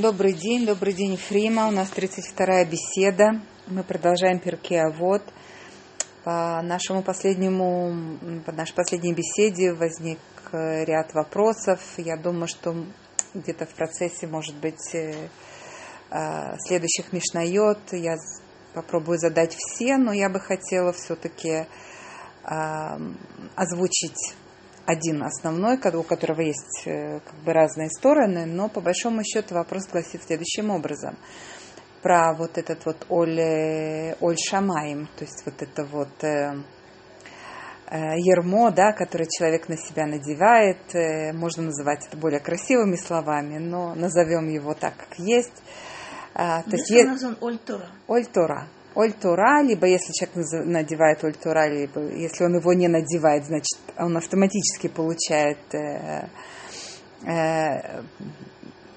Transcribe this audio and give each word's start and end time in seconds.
Добрый 0.00 0.32
день, 0.32 0.64
добрый 0.64 0.92
день, 0.92 1.16
Фрима. 1.16 1.66
У 1.66 1.72
нас 1.72 1.90
32-я 1.90 2.64
беседа. 2.64 3.40
Мы 3.66 3.82
продолжаем 3.82 4.38
перки 4.38 4.74
А 4.74 4.90
вот 4.90 5.24
по 6.22 6.62
нашему 6.62 7.02
последнему, 7.02 8.16
по 8.46 8.52
нашей 8.52 8.74
последней 8.74 9.12
беседе 9.12 9.72
возник 9.72 10.20
э, 10.52 10.84
ряд 10.84 11.14
вопросов. 11.14 11.80
Я 11.96 12.16
думаю, 12.16 12.46
что 12.46 12.76
где-то 13.34 13.66
в 13.66 13.70
процессе, 13.70 14.28
может 14.28 14.54
быть, 14.60 14.94
э, 14.94 15.30
э, 16.12 16.56
следующих 16.58 17.12
Мишнайот 17.12 17.80
я 17.90 18.14
попробую 18.74 19.18
задать 19.18 19.56
все, 19.58 19.96
но 19.96 20.12
я 20.12 20.30
бы 20.30 20.38
хотела 20.38 20.92
все-таки 20.92 21.66
озвучить 23.56 24.36
один 24.88 25.22
основной, 25.22 25.76
у 25.76 26.02
которого 26.02 26.40
есть 26.40 26.86
э, 26.86 27.20
как 27.20 27.34
бы 27.44 27.52
разные 27.52 27.90
стороны, 27.90 28.46
но 28.46 28.70
по 28.70 28.80
большому 28.80 29.22
счету 29.22 29.54
вопрос 29.54 29.86
гласит 29.86 30.22
следующим 30.22 30.70
образом. 30.70 31.18
Про 32.00 32.32
вот 32.32 32.56
этот 32.56 32.86
вот 32.86 33.04
Оль, 33.10 33.38
Оль 34.18 34.38
Шамаем, 34.38 35.06
то 35.18 35.24
есть 35.24 35.42
вот 35.44 35.60
это 35.60 35.84
вот 35.84 36.24
э, 36.24 36.54
э, 37.90 38.16
ермо, 38.16 38.70
да, 38.70 38.92
которое 38.92 39.26
человек 39.26 39.68
на 39.68 39.76
себя 39.76 40.06
надевает, 40.06 40.78
э, 40.94 41.34
можно 41.34 41.64
называть 41.64 42.06
это 42.06 42.16
более 42.16 42.40
красивыми 42.40 42.96
словами, 42.96 43.58
но 43.58 43.94
назовем 43.94 44.48
его 44.48 44.72
так, 44.72 44.96
как 44.96 45.18
есть. 45.18 45.62
А, 46.32 46.62
то 46.62 46.76
есть, 46.76 46.90
назван 46.90 47.36
Оль 47.42 47.58
Тора. 47.58 47.90
Оль 48.06 48.24
Тора. 48.24 48.68
Ольтура, 48.98 49.62
либо 49.62 49.86
если 49.86 50.10
человек 50.12 50.66
надевает 50.66 51.22
ольтура, 51.22 51.68
либо 51.68 52.00
если 52.00 52.42
он 52.42 52.56
его 52.56 52.72
не 52.72 52.88
надевает, 52.88 53.44
значит, 53.44 53.78
он 53.96 54.16
автоматически 54.16 54.88
получает 54.88 55.58
э, 55.72 56.26
э, 57.24 58.02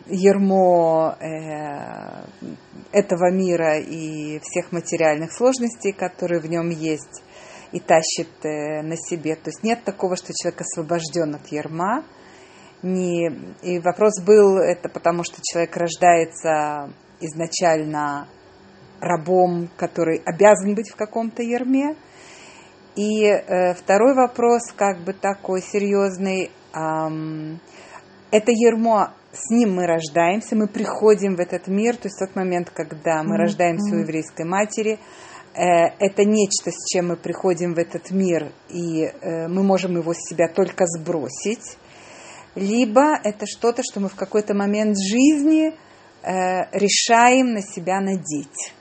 ермо 0.07 1.15
э, 1.19 2.25
этого 2.91 3.31
мира 3.31 3.77
и 3.77 4.39
всех 4.39 4.71
материальных 4.71 5.31
сложностей, 5.33 5.93
которые 5.93 6.41
в 6.41 6.47
нем 6.47 6.69
есть, 6.69 7.21
и 7.71 7.79
тащит 7.79 8.43
э, 8.43 8.81
на 8.81 8.95
себе. 8.97 9.35
То 9.35 9.51
есть 9.51 9.61
нет 9.61 9.83
такого, 9.83 10.15
что 10.15 10.33
человек 10.33 10.61
освобожден 10.61 11.35
от 11.35 11.45
ерма. 11.49 12.03
Не... 12.81 13.29
И 13.61 13.77
вопрос 13.77 14.19
был, 14.19 14.57
это 14.57 14.89
потому 14.89 15.23
что 15.23 15.39
человек 15.43 15.77
рождается 15.77 16.91
изначально 17.19 18.27
рабом, 19.01 19.69
который 19.75 20.21
обязан 20.25 20.75
быть 20.75 20.89
в 20.91 20.95
каком-то 20.95 21.43
ерме. 21.43 21.95
И 22.95 23.25
э, 23.25 23.73
второй 23.73 24.13
вопрос, 24.13 24.71
как 24.75 24.99
бы 24.99 25.13
такой 25.13 25.61
серьезный, 25.61 26.51
эм, 26.73 27.59
это 28.31 28.51
ермо, 28.51 29.13
с 29.31 29.49
ним 29.49 29.75
мы 29.75 29.87
рождаемся, 29.87 30.55
мы 30.55 30.67
приходим 30.67 31.35
в 31.35 31.39
этот 31.39 31.67
мир, 31.67 31.95
то 31.95 32.07
есть 32.07 32.19
тот 32.19 32.35
момент, 32.35 32.69
когда 32.69 33.23
мы 33.23 33.35
mm-hmm. 33.35 33.39
рождаемся 33.39 33.95
у 33.95 33.99
еврейской 33.99 34.45
матери, 34.45 34.99
э, 35.53 35.63
это 35.99 36.25
нечто, 36.25 36.71
с 36.71 36.91
чем 36.91 37.09
мы 37.09 37.15
приходим 37.15 37.73
в 37.73 37.77
этот 37.77 38.11
мир, 38.11 38.51
и 38.69 39.03
э, 39.03 39.47
мы 39.47 39.63
можем 39.63 39.95
его 39.95 40.13
с 40.13 40.29
себя 40.29 40.49
только 40.49 40.85
сбросить, 40.85 41.77
либо 42.55 43.17
это 43.23 43.45
что-то, 43.45 43.83
что 43.89 44.01
мы 44.01 44.09
в 44.09 44.15
какой-то 44.15 44.53
момент 44.53 44.97
жизни 44.97 45.69
э, 45.69 46.77
решаем 46.77 47.53
на 47.53 47.61
себя 47.61 48.01
надеть. 48.01 48.73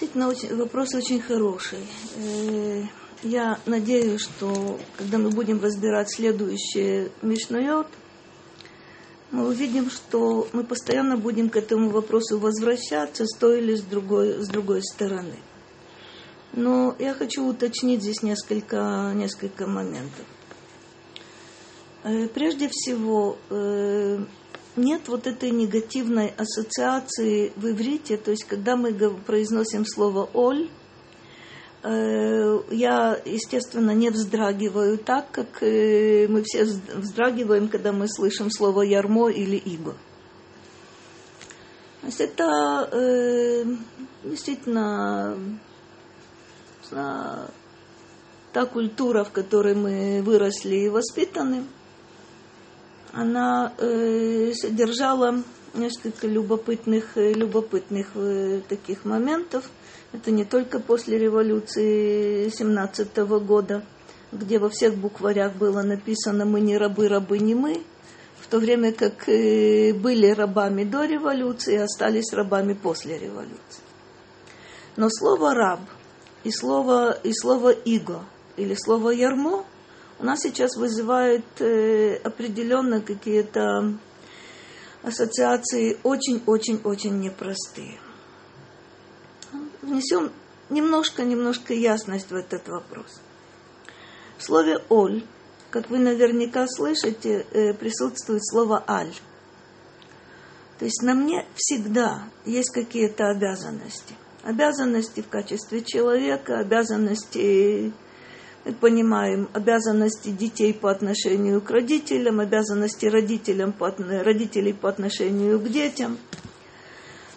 Действительно, 0.00 0.28
очень, 0.28 0.56
вопрос 0.56 0.94
очень 0.94 1.20
хороший. 1.20 1.86
Э, 2.16 2.84
я 3.22 3.60
надеюсь, 3.66 4.22
что 4.22 4.80
когда 4.96 5.18
мы 5.18 5.28
будем 5.28 5.62
разбирать 5.62 6.10
следующий 6.10 7.10
Мишнайот, 7.20 7.86
мы 9.30 9.46
увидим, 9.46 9.90
что 9.90 10.48
мы 10.54 10.64
постоянно 10.64 11.18
будем 11.18 11.50
к 11.50 11.56
этому 11.56 11.90
вопросу 11.90 12.38
возвращаться 12.38 13.26
с 13.26 13.36
той 13.36 13.58
или 13.58 13.74
с 13.74 13.82
другой, 13.82 14.42
с 14.42 14.48
другой 14.48 14.82
стороны. 14.82 15.36
Но 16.54 16.96
я 16.98 17.12
хочу 17.12 17.46
уточнить 17.46 18.00
здесь 18.00 18.22
несколько, 18.22 19.12
несколько 19.14 19.66
моментов. 19.66 20.24
Э, 22.04 22.26
прежде 22.28 22.70
всего, 22.72 23.36
э, 23.50 24.24
нет 24.80 25.08
вот 25.08 25.26
этой 25.26 25.50
негативной 25.50 26.32
ассоциации 26.36 27.52
в 27.56 27.70
иврите, 27.70 28.16
то 28.16 28.30
есть 28.30 28.44
когда 28.44 28.76
мы 28.76 28.92
произносим 29.26 29.86
слово 29.86 30.28
«оль», 30.32 30.68
э, 31.82 32.58
я, 32.70 33.20
естественно, 33.24 33.92
не 33.92 34.10
вздрагиваю 34.10 34.98
так, 34.98 35.30
как 35.30 35.62
э, 35.62 36.26
мы 36.28 36.42
все 36.42 36.64
вздрагиваем, 36.64 37.68
когда 37.68 37.92
мы 37.92 38.08
слышим 38.08 38.50
слово 38.50 38.82
«ярмо» 38.82 39.28
или 39.28 39.56
«иго». 39.56 39.94
То 42.00 42.06
есть 42.06 42.20
это 42.20 42.88
э, 42.92 43.64
действительно 44.24 45.38
та 46.90 48.66
культура, 48.66 49.22
в 49.22 49.30
которой 49.30 49.74
мы 49.74 50.22
выросли 50.22 50.76
и 50.76 50.88
воспитаны– 50.88 51.64
она 53.12 53.72
э, 53.78 54.52
содержала 54.54 55.42
несколько 55.74 56.26
любопытных, 56.26 57.16
э, 57.16 57.32
любопытных 57.32 58.08
э, 58.14 58.60
таких 58.68 59.04
моментов. 59.04 59.64
Это 60.12 60.30
не 60.30 60.44
только 60.44 60.80
после 60.80 61.18
революции 61.18 62.48
17 62.48 63.16
года, 63.44 63.84
где 64.32 64.58
во 64.58 64.68
всех 64.68 64.96
букварях 64.96 65.54
было 65.54 65.82
написано 65.82 66.44
«мы 66.44 66.60
не 66.60 66.76
рабы, 66.76 67.08
рабы 67.08 67.38
не 67.38 67.54
мы», 67.54 67.82
в 68.40 68.46
то 68.48 68.58
время 68.58 68.92
как 68.92 69.28
э, 69.28 69.92
были 69.92 70.28
рабами 70.28 70.84
до 70.84 71.04
революции, 71.04 71.76
остались 71.76 72.32
рабами 72.32 72.74
после 72.74 73.18
революции. 73.18 73.82
Но 74.96 75.08
слово 75.08 75.54
«раб» 75.54 75.80
и 76.42 76.50
слово, 76.50 77.12
и 77.12 77.32
слово 77.32 77.70
«иго» 77.70 78.24
или 78.56 78.74
слово 78.74 79.10
«ярмо» 79.10 79.64
у 80.20 80.24
нас 80.24 80.40
сейчас 80.40 80.76
вызывают 80.76 81.44
э, 81.60 82.16
определенно 82.22 83.00
какие-то 83.00 83.94
ассоциации 85.02 85.98
очень-очень-очень 86.02 87.18
непростые. 87.20 87.98
Внесем 89.80 90.30
немножко-немножко 90.68 91.72
ясность 91.72 92.30
в 92.30 92.34
этот 92.34 92.68
вопрос. 92.68 93.20
В 94.36 94.42
слове 94.42 94.82
«оль», 94.90 95.24
как 95.70 95.88
вы 95.88 95.98
наверняка 95.98 96.66
слышите, 96.68 97.46
э, 97.50 97.72
присутствует 97.72 98.44
слово 98.44 98.84
«аль». 98.86 99.14
То 100.78 100.84
есть 100.84 101.02
на 101.02 101.14
мне 101.14 101.46
всегда 101.56 102.24
есть 102.44 102.70
какие-то 102.70 103.28
обязанности. 103.28 104.14
Обязанности 104.42 105.22
в 105.22 105.28
качестве 105.28 105.82
человека, 105.82 106.58
обязанности 106.58 107.92
понимаем 108.80 109.48
обязанности 109.52 110.30
детей 110.30 110.74
по 110.74 110.90
отношению 110.90 111.60
к 111.60 111.70
родителям, 111.70 112.40
обязанности 112.40 113.06
родителям 113.06 113.72
по, 113.72 113.90
родителей 113.90 114.72
по 114.72 114.88
отношению 114.88 115.58
к 115.60 115.68
детям, 115.68 116.18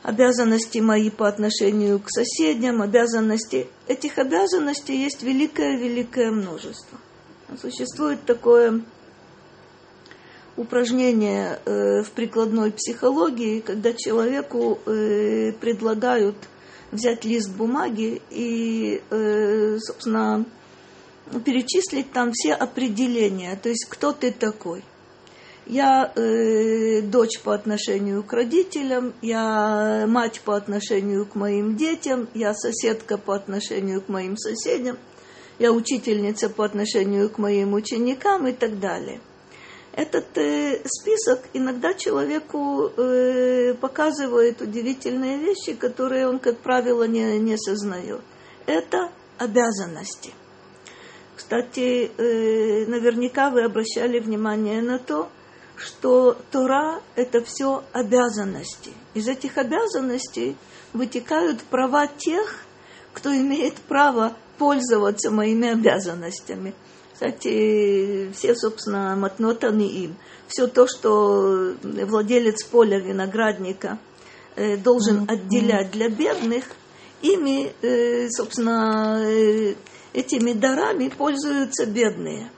обязанности 0.02 0.80
мои 0.80 1.10
по 1.10 1.28
отношению 1.28 2.00
к 2.00 2.10
соседям, 2.10 2.82
обязанности. 2.82 3.68
Этих 3.88 4.18
обязанностей 4.18 4.98
есть 4.98 5.24
великое-великое 5.24 6.32
множество. 6.32 7.00
Существует 7.62 8.26
такое 8.26 8.82
упражнение 10.58 11.60
э, 11.66 12.04
в 12.04 12.12
прикладной 12.12 12.72
психологии, 12.72 13.60
когда 13.60 13.94
человеку 13.94 14.80
э, 14.86 15.52
предлагают 15.54 16.36
взять 16.92 17.26
лист 17.26 17.50
бумаги 17.52 18.22
и, 18.30 19.02
э, 19.10 19.78
собственно, 19.80 20.46
перечислить 21.46 22.12
там 22.12 22.32
все 22.34 22.54
определения, 22.54 23.58
то 23.62 23.70
есть 23.70 23.86
кто 23.90 24.12
ты 24.12 24.32
такой. 24.32 24.84
Я 25.66 26.12
э, 26.16 27.02
дочь 27.02 27.40
по 27.40 27.54
отношению 27.54 28.22
к 28.24 28.34
родителям, 28.34 29.14
я 29.22 30.06
мать 30.08 30.42
по 30.42 30.58
отношению 30.58 31.26
к 31.26 31.36
моим 31.36 31.78
детям, 31.78 32.28
я 32.34 32.54
соседка 32.54 33.18
по 33.18 33.34
отношению 33.34 34.02
к 34.02 34.10
моим 34.10 34.36
соседям, 34.36 34.98
я 35.60 35.72
учительница 35.72 36.50
по 36.50 36.66
отношению 36.66 37.30
к 37.30 37.38
моим 37.38 37.74
ученикам 37.74 38.48
и 38.48 38.52
так 38.52 38.80
далее. 38.80 39.22
Этот 39.94 40.38
э, 40.38 40.82
список 40.86 41.40
иногда 41.54 41.94
человеку 41.94 42.90
э, 42.98 43.74
показывает 43.80 44.62
удивительные 44.62 45.38
вещи, 45.38 45.74
которые 45.76 46.28
он, 46.28 46.40
как 46.40 46.58
правило, 46.58 47.08
не, 47.08 47.40
не 47.40 47.58
сознает. 47.58 48.20
Это 48.66 49.12
обязанности– 49.38 50.32
кстати, 51.44 52.10
э, 52.18 52.86
наверняка 52.88 53.50
вы 53.50 53.66
обращали 53.66 54.20
внимание 54.20 54.82
на 54.82 54.98
то, 54.98 55.28
что 55.76 56.38
Тора– 56.52 57.02
это 57.18 57.44
все 57.44 57.84
обязанности. 57.92 58.94
Из 59.14 59.28
этих 59.28 59.58
обязанностей 59.58 60.56
вытекают 60.94 61.62
права 61.64 62.08
тех, 62.08 62.64
кто 63.12 63.36
имеет 63.36 63.76
право 63.76 64.38
пользоваться 64.58 65.32
моими 65.32 65.68
обязанностями. 65.68 66.74
Кстати, 67.12 68.32
все, 68.32 68.56
собственно, 68.56 69.14
матнотаны 69.18 69.82
им. 69.82 70.16
Все 70.48 70.68
то, 70.68 70.88
что 70.88 71.74
владелец 71.84 72.64
поля 72.64 73.00
виноградника 73.00 74.00
э, 74.56 74.78
должен 74.78 75.30
отделять 75.30 75.92
для 75.92 76.08
бедных, 76.08 76.64
ими, 77.22 77.74
э, 77.82 78.30
собственно, 78.30 79.22
этими 80.14 80.54
дарами 80.54 81.10
пользуются 81.10 81.86
бедные. 81.86 82.50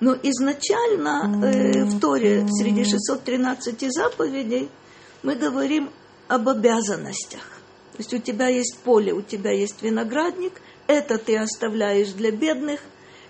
Но 0.00 0.16
изначально 0.22 1.44
э, 1.44 1.84
в 1.84 2.00
Торе 2.00 2.46
среди 2.48 2.84
613 2.84 3.92
заповедей 3.92 4.70
мы 5.22 5.34
говорим 5.34 5.90
об 6.28 6.48
обязанностях. 6.48 7.42
То 7.92 7.98
есть 7.98 8.14
у 8.14 8.18
тебя 8.18 8.48
есть 8.48 8.78
поле, 8.78 9.12
у 9.12 9.20
тебя 9.20 9.52
есть 9.52 9.82
виноградник, 9.82 10.54
это 10.86 11.18
ты 11.18 11.36
оставляешь 11.36 12.12
для 12.12 12.30
бедных, 12.30 12.80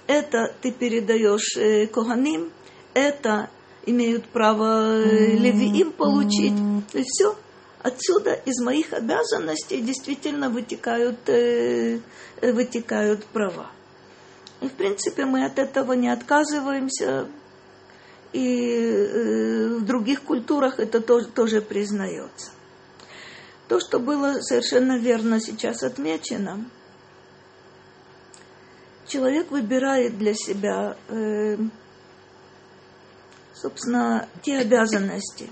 это 0.07 0.55
ты 0.61 0.71
передаешь 0.71 1.57
э, 1.57 1.87
коганим, 1.87 2.53
это 2.95 3.51
имеют 3.87 4.27
право 4.27 4.97
э, 4.97 5.37
левиим 5.37 5.93
получить. 5.93 6.55
То 6.93 6.99
есть 6.99 7.11
все, 7.11 7.37
отсюда 7.83 8.35
из 8.35 8.61
моих 8.61 8.93
обязанностей 8.93 9.81
действительно 9.81 10.51
вытекают, 10.51 11.29
э, 11.29 12.01
вытекают 12.43 13.25
права. 13.27 13.71
И, 14.61 14.69
в 14.69 14.73
принципе, 14.73 15.25
мы 15.25 15.45
от 15.45 15.59
этого 15.59 15.95
не 15.95 16.09
отказываемся. 16.09 17.27
И 18.33 18.77
э, 18.77 19.69
в 19.79 19.85
других 19.85 20.23
культурах 20.23 20.79
это 20.79 21.01
тоже, 21.01 21.29
тоже 21.29 21.61
признается. 21.63 22.53
То, 23.69 23.81
что 23.81 23.99
было 23.99 24.41
совершенно 24.41 24.99
верно 24.99 25.41
сейчас 25.41 25.83
отмечено, 25.83 26.65
человек 29.07 29.51
выбирает 29.51 30.19
для 30.19 30.35
себя, 30.35 30.97
э, 31.09 31.57
собственно, 33.55 34.29
те 34.43 34.59
обязанности, 34.59 35.49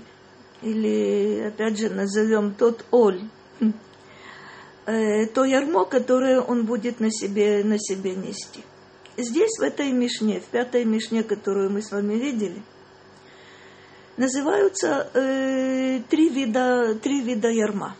или, 0.61 1.47
опять 1.47 1.79
же, 1.79 1.89
назовем 1.89 2.53
тот 2.53 2.85
оль, 2.91 3.21
э, 4.85 5.25
то 5.27 5.45
ярмо, 5.45 5.85
которое 5.85 6.41
он 6.41 6.65
будет 6.65 6.99
на 6.99 7.11
себе, 7.11 7.63
на 7.63 7.77
себе 7.79 8.15
нести 8.15 8.63
здесь, 9.21 9.57
в 9.57 9.61
этой 9.61 9.91
Мишне, 9.91 10.39
в 10.39 10.45
пятой 10.45 10.85
Мишне, 10.85 11.23
которую 11.23 11.69
мы 11.69 11.81
с 11.81 11.91
вами 11.91 12.15
видели, 12.15 12.61
называются 14.17 15.09
э, 15.13 16.01
три, 16.09 16.29
вида, 16.29 16.95
три 16.95 17.21
вида 17.21 17.49
ярма, 17.49 17.95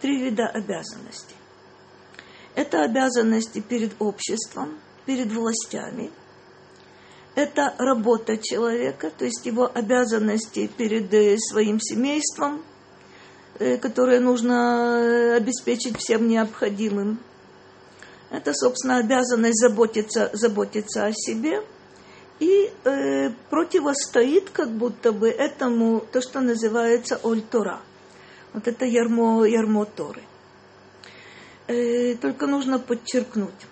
три 0.00 0.22
вида 0.22 0.46
обязанностей. 0.46 1.34
Это 2.54 2.82
обязанности 2.82 3.60
перед 3.60 3.92
обществом, 4.00 4.78
перед 5.06 5.30
властями. 5.32 6.10
Это 7.38 7.72
работа 7.78 8.36
человека, 8.36 9.12
то 9.16 9.24
есть 9.24 9.46
его 9.46 9.70
обязанности 9.72 10.66
перед 10.66 11.14
э, 11.14 11.36
своим 11.38 11.78
семейством, 11.80 12.64
э, 13.60 13.76
которое 13.76 14.18
нужно 14.18 15.00
э, 15.00 15.36
обеспечить 15.36 15.96
всем 16.00 16.26
необходимым. 16.26 17.20
Это, 18.32 18.52
собственно, 18.54 18.96
обязанность 18.96 19.60
заботиться, 19.60 20.30
заботиться 20.32 21.06
о 21.06 21.12
себе. 21.12 21.62
И 22.40 22.72
э, 22.82 23.30
противостоит 23.50 24.50
как 24.50 24.72
будто 24.72 25.12
бы 25.12 25.28
этому 25.28 26.00
то, 26.00 26.20
что 26.20 26.40
называется 26.40 27.20
Оль-Тора. 27.22 27.78
Вот 28.52 28.66
это 28.66 28.84
ярмо, 28.84 29.44
ярмо 29.44 29.84
Торы. 29.84 30.24
Э, 31.68 32.16
только 32.16 32.48
нужно 32.48 32.80
подчеркнуть. 32.80 33.68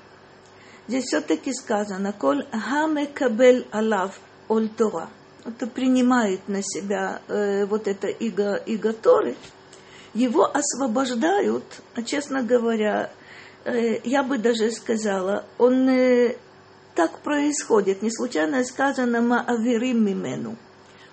Здесь 0.88 1.04
все-таки 1.04 1.52
сказано, 1.52 2.12
коль 2.12 2.46
хаме 2.52 3.06
кабель 3.06 3.66
алав 3.70 4.18
оль 4.48 4.68
Тора. 4.68 5.08
Это 5.44 5.66
принимает 5.66 6.48
на 6.48 6.62
себя 6.62 7.20
э, 7.28 7.66
вот 7.66 7.88
это 7.88 8.08
иго, 8.08 8.56
иго 8.56 8.92
Торы. 8.92 9.36
Его 10.14 10.44
освобождают, 10.44 11.64
а 11.94 12.02
честно 12.02 12.42
говоря, 12.42 13.10
Э, 13.66 13.98
я 14.04 14.22
бы 14.22 14.38
даже 14.38 14.70
сказала, 14.70 15.44
он 15.58 15.88
э, 15.88 16.36
так 16.94 17.18
происходит. 17.18 18.00
Не 18.00 18.12
случайно 18.12 18.62
сказано 18.64 19.20
«маавирим 19.20 20.04
мимену». 20.04 20.56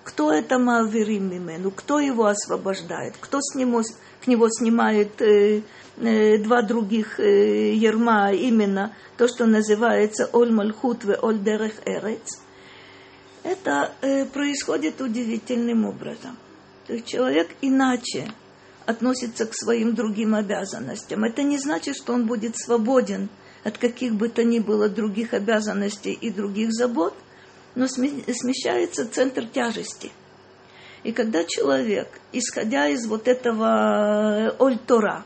Кто 0.04 0.32
это 0.34 0.60
«маавирим 0.60 1.30
мимену»? 1.30 1.72
Кто 1.72 2.00
его 2.00 2.26
освобождает? 2.26 3.16
Кто 3.20 3.40
с 3.42 3.56
него, 3.56 3.84
к 4.22 4.28
него 4.28 4.50
снимает 4.50 5.22
э, 5.22 5.62
э, 5.98 6.38
два 6.40 6.62
других 6.62 7.20
э, 7.20 7.74
ерма, 7.74 8.34
именно 8.34 8.94
то, 9.18 9.28
что 9.28 9.46
называется 9.46 10.30
«оль 10.34 10.52
мальхут 10.52 11.04
ве 11.04 11.18
оль 11.22 11.40
дерех 11.40 11.74
эрец»? 11.86 12.42
Это 13.44 13.94
э, 14.02 14.26
происходит 14.26 15.00
удивительным 15.02 15.86
образом. 15.86 16.38
То 16.88 16.94
есть 16.94 17.08
человек 17.08 17.50
иначе 17.62 18.32
относится 18.86 19.46
к 19.46 19.54
своим 19.56 19.96
другим 19.96 20.36
обязанностям. 20.36 21.24
Это 21.24 21.44
не 21.44 21.58
значит, 21.58 21.96
что 21.96 22.14
он 22.14 22.26
будет 22.26 22.58
свободен 22.58 23.30
от 23.64 23.78
каких 23.78 24.16
бы 24.16 24.28
то 24.28 24.44
ни 24.44 24.60
было 24.60 24.90
других 24.90 25.34
обязанностей 25.34 26.12
и 26.12 26.30
других 26.30 26.74
забот, 26.74 27.14
но 27.75 27.88
смещается 27.88 29.10
центр 29.10 29.46
тяжести. 29.46 30.12
И 31.04 31.12
когда 31.12 31.44
человек, 31.44 32.08
исходя 32.31 32.88
из 32.88 33.06
вот 33.08 33.28
этого 33.28 34.50
э, 34.50 34.56
Оль-Тора, 34.60 35.25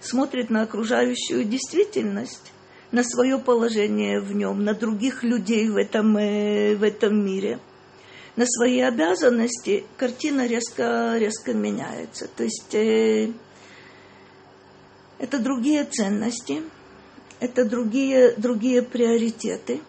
смотрит 0.00 0.50
на 0.50 0.62
окружающую 0.62 1.44
действительность, 1.44 2.52
на 2.92 3.02
свое 3.02 3.38
положение 3.38 4.20
в 4.20 4.34
нем, 4.34 4.64
на 4.64 4.74
других 4.74 5.22
людей 5.22 5.68
в 5.70 5.76
этом, 5.76 6.16
э, 6.18 6.76
в 6.76 6.82
этом 6.82 7.24
мире– 7.24 7.58
на 8.36 8.44
свои 8.46 8.80
обязанности, 8.80 9.84
картина 9.96 10.46
резко, 10.46 11.16
резко 11.18 11.54
меняется. 11.54 12.28
То 12.28 12.44
есть 12.44 12.74
э, 12.74 13.32
это 15.18 15.38
другие 15.38 15.84
ценности, 15.84 16.62
это 17.40 17.64
другие, 17.64 18.34
другие 18.36 18.82
приоритеты, 18.82 19.80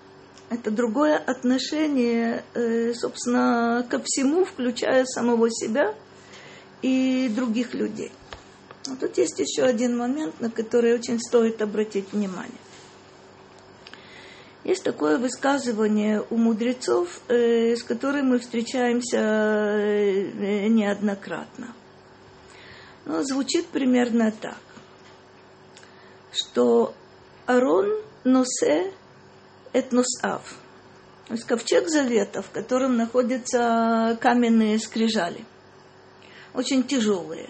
это 0.50 0.72
другое 0.72 1.18
отношение, 1.18 2.44
э, 2.54 2.94
собственно, 2.94 3.86
ко 3.90 4.00
всему, 4.04 4.46
включая 4.46 5.06
самого 5.06 5.50
себя 5.52 5.94
и 6.82 7.30
других 7.34 7.74
людей. 7.74 8.12
Но 8.88 8.96
тут 8.96 9.18
есть 9.18 9.40
еще 9.40 9.64
один 9.64 9.98
момент, 9.98 10.40
на 10.40 10.50
который 10.50 10.94
очень 10.94 11.20
стоит 11.20 11.62
обратить 11.62 12.14
внимание. 12.14 12.54
Есть 14.64 14.84
такое 14.84 15.18
высказывание 15.18 16.24
у 16.30 16.38
мудрецов, 16.38 17.22
э, 17.28 17.76
с 17.76 17.84
которым 17.84 18.28
мы 18.28 18.40
встречаемся 18.40 19.18
э, 19.18 20.68
неоднократно. 20.68 21.74
Но 23.06 23.24
звучит 23.24 23.68
примерно 23.68 24.32
так, 24.32 24.60
что 26.32 26.94
Арон 27.46 28.02
носе 28.26 28.92
этносав, 29.78 30.58
то 31.28 31.34
есть 31.34 31.46
ковчег 31.46 31.90
завета, 31.90 32.42
в 32.42 32.52
котором 32.52 32.96
находятся 32.96 34.18
каменные 34.22 34.80
скрижали, 34.80 35.44
очень 36.54 36.84
тяжелые. 36.84 37.50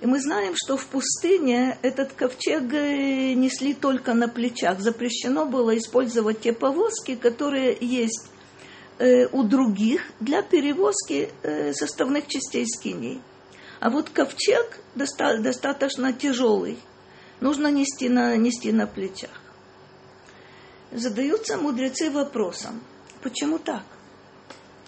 И 0.00 0.06
мы 0.06 0.20
знаем, 0.20 0.54
что 0.56 0.76
в 0.76 0.86
пустыне 0.86 1.78
этот 1.82 2.12
ковчег 2.12 2.72
э, 2.72 3.32
несли 3.34 3.72
только 3.74 4.12
на 4.12 4.28
плечах. 4.28 4.80
Запрещено 4.80 5.46
было 5.46 5.76
использовать 5.78 6.40
те 6.40 6.52
повозки, 6.52 7.14
которые 7.14 7.76
есть 7.80 8.26
э, 8.98 9.26
у 9.26 9.42
других 9.44 10.02
для 10.20 10.42
перевозки 10.42 11.30
э, 11.42 11.72
составных 11.72 12.26
частей 12.26 12.66
скиней. 12.66 13.22
А 13.80 13.88
вот 13.90 14.10
ковчег 14.10 14.78
доста- 14.94 15.38
достаточно 15.38 16.12
тяжелый. 16.12 16.78
Нужно 17.40 17.70
нести 17.70 18.08
на, 18.08 18.36
нести 18.36 18.72
на 18.72 18.86
плечах. 18.86 19.43
Задаются 20.94 21.58
мудрецы 21.58 22.10
вопросом, 22.10 22.82
почему 23.22 23.58
так? 23.58 23.82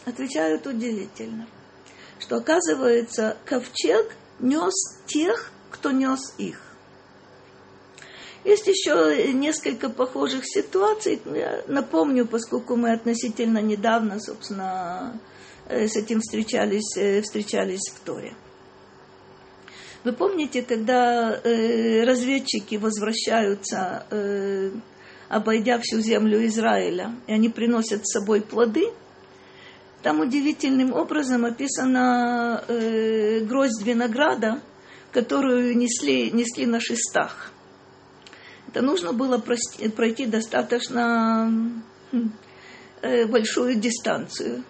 Отвечают 0.07 0.67
удивительно, 0.67 1.47
что 2.19 2.37
оказывается 2.37 3.37
ковчег– 3.45 4.15
нес 4.41 4.75
тех, 5.07 5.51
кто 5.71 5.91
нес 5.91 6.35
их. 6.39 6.61
Есть 8.45 8.67
еще 8.67 9.33
несколько 9.33 9.89
похожих 9.89 10.43
ситуаций. 10.45 11.21
Я 11.25 11.65
напомню, 11.67 12.27
поскольку 12.27 12.77
мы 12.77 12.93
относительно 12.93 13.59
недавно, 13.59 14.21
собственно, 14.21 15.19
э, 15.69 15.89
с 15.89 15.97
этим 15.97 16.21
встречались, 16.21 16.97
э, 16.97 17.23
встречались 17.23 17.91
в 17.93 17.99
Торе. 18.05 18.35
Вы 20.05 20.13
помните, 20.13 20.63
когда 20.63 21.35
э, 21.35 22.05
разведчики 22.05 22.77
возвращаются, 22.77 24.07
обойдя 25.29 25.79
всю 25.79 26.01
землю 26.01 26.45
Израиля, 26.47 27.15
и 27.27 27.33
они 27.33 27.49
приносят 27.49 28.07
с 28.07 28.13
собой 28.13 28.41
плоды– 28.41 28.91
там 30.07 30.21
удивительным 30.21 30.93
образом 30.93 31.45
описана 31.45 32.63
э, 32.69 33.41
гроздь 33.41 33.83
винограда, 33.83 34.63
которую 35.11 35.77
несли, 35.77 36.31
несли 36.31 36.65
на 36.65 36.79
шестах. 36.79 37.51
Это 38.69 38.83
нужно 38.83 39.13
было 39.13 39.39
прости, 39.39 39.89
пройти 39.89 40.27
достаточно 40.27 41.83
э, 43.03 43.27
большую 43.27 43.75
дистанцию 43.81 44.63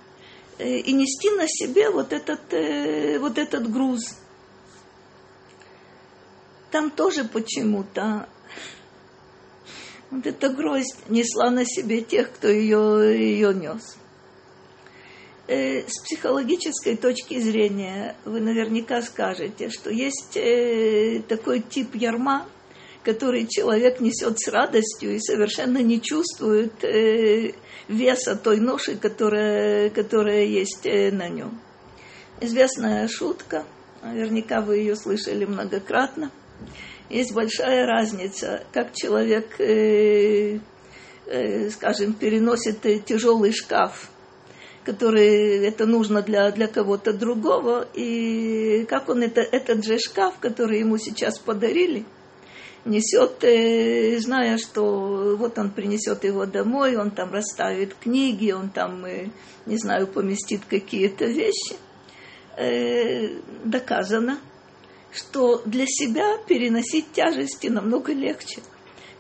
э, 0.56 0.78
и 0.78 0.94
нести 0.94 1.28
на 1.32 1.46
себе 1.46 1.90
вот 1.90 2.14
этот, 2.14 3.20
вот 3.20 3.36
этот 3.36 3.70
груз. 3.70 4.16
Там 6.70 6.90
тоже 6.90 7.24
почему-то 7.24 8.26
вот 10.10 10.26
эта 10.26 10.48
гроздь 10.48 10.96
несла 11.08 11.50
на 11.50 11.64
себе 11.64 12.00
тех, 12.00 12.32
кто 12.32 12.48
ее, 12.48 13.16
ее 13.18 13.54
нес. 13.54 13.96
Э, 15.48 15.82
с 15.86 16.00
психологической 16.02 16.96
точки 16.96 17.38
зрения 17.38 18.16
вы 18.24 18.40
наверняка 18.40 19.00
скажете, 19.02 19.70
что 19.70 19.90
есть 19.90 20.36
э, 20.36 21.22
такой 21.28 21.60
тип 21.60 21.94
ярма, 21.94 22.48
который 23.04 23.46
человек 23.46 24.00
несет 24.00 24.40
с 24.40 24.48
радостью 24.48 25.14
и 25.14 25.20
совершенно 25.20 25.78
не 25.78 26.00
чувствует 26.00 26.82
э, 26.82 27.52
веса 27.86 28.34
той 28.34 28.58
ноши, 28.58 28.96
которая, 28.96 29.90
которая 29.90 30.44
есть 30.44 30.84
на 30.84 31.28
нем. 31.28 31.60
Известная 32.40 33.06
шутка, 33.06 33.64
наверняка 34.02 34.60
вы 34.60 34.78
ее 34.78 34.96
слышали 34.96 35.44
многократно. 35.44 36.32
Есть 37.08 37.32
большая 37.32 37.86
разница, 37.86 38.64
как 38.72 38.92
человек, 38.92 39.52
скажем, 41.72 42.14
переносит 42.14 42.80
тяжелый 43.04 43.52
шкаф 43.52 44.10
который 44.86 45.66
это 45.66 45.84
нужно 45.84 46.22
для, 46.22 46.52
для 46.52 46.68
кого-то 46.68 47.12
другого, 47.12 47.88
и 47.92 48.86
как 48.88 49.08
он 49.08 49.24
это, 49.24 49.40
этот 49.40 49.84
же 49.84 49.98
шкаф, 49.98 50.34
который 50.38 50.78
ему 50.78 50.96
сейчас 50.96 51.40
подарили, 51.40 52.04
несет, 52.84 53.42
э, 53.42 54.16
зная, 54.20 54.58
что 54.58 55.36
вот 55.36 55.58
он 55.58 55.70
принесет 55.70 56.22
его 56.22 56.46
домой, 56.46 56.96
он 56.96 57.10
там 57.10 57.32
расставит 57.32 57.94
книги, 57.94 58.52
он 58.52 58.70
там, 58.70 59.04
э, 59.04 59.30
не 59.66 59.76
знаю, 59.76 60.06
поместит 60.06 60.62
какие-то 60.64 61.24
вещи. 61.24 61.74
Э, 62.56 63.40
доказано, 63.64 64.38
что 65.16 65.62
для 65.64 65.86
себя 65.86 66.38
переносить 66.46 67.12
тяжести 67.12 67.68
намного 67.68 68.12
легче, 68.12 68.60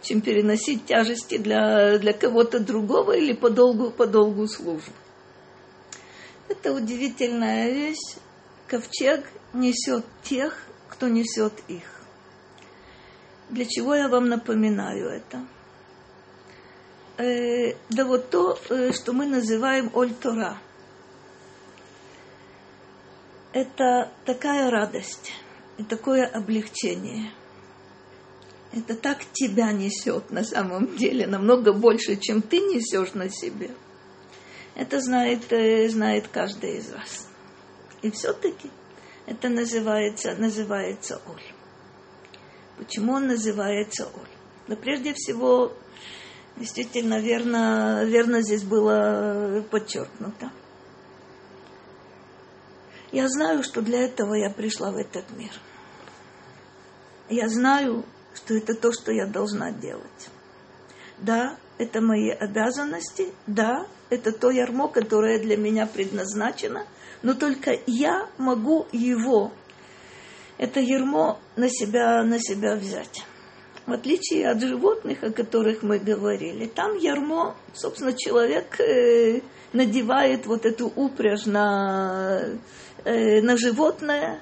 чем 0.02 0.20
переносить 0.20 0.84
тяжести 0.84 1.38
для, 1.38 1.98
для 1.98 2.12
кого-то 2.12 2.60
другого 2.60 3.12
или 3.16 3.32
по 3.32 3.50
долгу, 3.50 3.90
по 3.90 4.06
долгу 4.06 4.46
службы. 4.46 4.92
Это 6.48 6.72
удивительная 6.72 7.70
вещь. 7.70 8.16
Ковчег 8.66 9.24
несет 9.52 10.04
тех, 10.22 10.62
кто 10.88 11.08
несет 11.08 11.52
их. 11.68 11.82
Для 13.48 13.64
чего 13.64 13.94
я 13.94 14.08
вам 14.08 14.28
напоминаю 14.28 15.08
это? 15.08 15.46
Э, 17.16 17.74
да 17.88 18.04
вот 18.04 18.28
то, 18.30 18.58
э, 18.68 18.92
что 18.92 19.12
мы 19.12 19.26
называем 19.26 19.90
Оль-Тора. 19.94 20.58
Это 23.52 24.12
такая 24.24 24.70
радость 24.70 25.32
и 25.78 25.84
такое 25.84 26.26
облегчение. 26.26 27.30
Это 28.72 28.94
так 28.94 29.18
тебя 29.32 29.72
несет 29.72 30.30
на 30.30 30.44
самом 30.44 30.96
деле, 30.96 31.26
намного 31.26 31.72
больше, 31.72 32.16
чем 32.16 32.42
ты 32.42 32.58
несешь 32.58 33.14
на 33.14 33.30
себе– 33.30 33.70
это 34.76 35.00
знает, 35.00 35.50
э, 35.52 35.88
знает 35.88 36.28
каждый 36.28 36.76
из 36.76 36.92
вас. 36.92 37.28
И 38.02 38.10
все-таки 38.10 38.70
это 39.24 39.48
называется, 39.48 40.34
называется 40.36 41.20
Оль. 41.26 41.54
Почему 42.76 43.14
он 43.14 43.26
называется 43.26 44.04
Оль? 44.04 44.28
Но 44.68 44.76
прежде 44.76 45.14
всего, 45.14 45.72
действительно 46.58 47.20
верно, 47.20 48.04
верно 48.04 48.42
здесь 48.42 48.64
было 48.64 49.64
подчеркнуто. 49.70 50.52
Я 53.12 53.28
знаю, 53.30 53.62
что 53.62 53.80
для 53.80 54.02
этого 54.02 54.34
я 54.34 54.50
пришла 54.50 54.90
в 54.90 54.96
этот 54.96 55.24
мир. 55.30 55.52
Я 57.28 57.48
знаю, 57.48 58.04
что 58.34 58.54
это 58.54 58.74
то, 58.74 58.92
что 58.92 59.12
я 59.12 59.26
должна 59.26 59.72
делать. 59.72 60.28
Да, 61.18 61.56
это 61.78 62.00
мои 62.00 62.30
обязанности, 62.30 63.32
да, 63.46 63.86
это 64.10 64.32
то 64.32 64.50
ярмо, 64.50 64.88
которое 64.88 65.38
для 65.38 65.56
меня 65.56 65.86
предназначено, 65.86 66.86
но 67.22 67.34
только 67.34 67.78
я 67.86 68.28
могу 68.38 68.86
его, 68.92 69.52
это 70.58 70.80
ярмо 70.80 71.38
на 71.56 71.68
себя, 71.68 72.22
на 72.22 72.38
себя 72.38 72.76
взять. 72.76 73.24
В 73.86 73.92
отличие 73.92 74.48
от 74.48 74.60
животных, 74.60 75.22
о 75.22 75.30
которых 75.30 75.82
мы 75.82 75.98
говорили, 75.98 76.66
там 76.66 76.96
ярмо, 76.96 77.56
собственно, 77.72 78.12
человек 78.12 78.80
э, 78.80 79.42
надевает 79.72 80.46
вот 80.46 80.66
эту 80.66 80.88
упряжь 80.88 81.46
на, 81.46 82.42
э, 83.04 83.40
на 83.42 83.56
животное, 83.56 84.40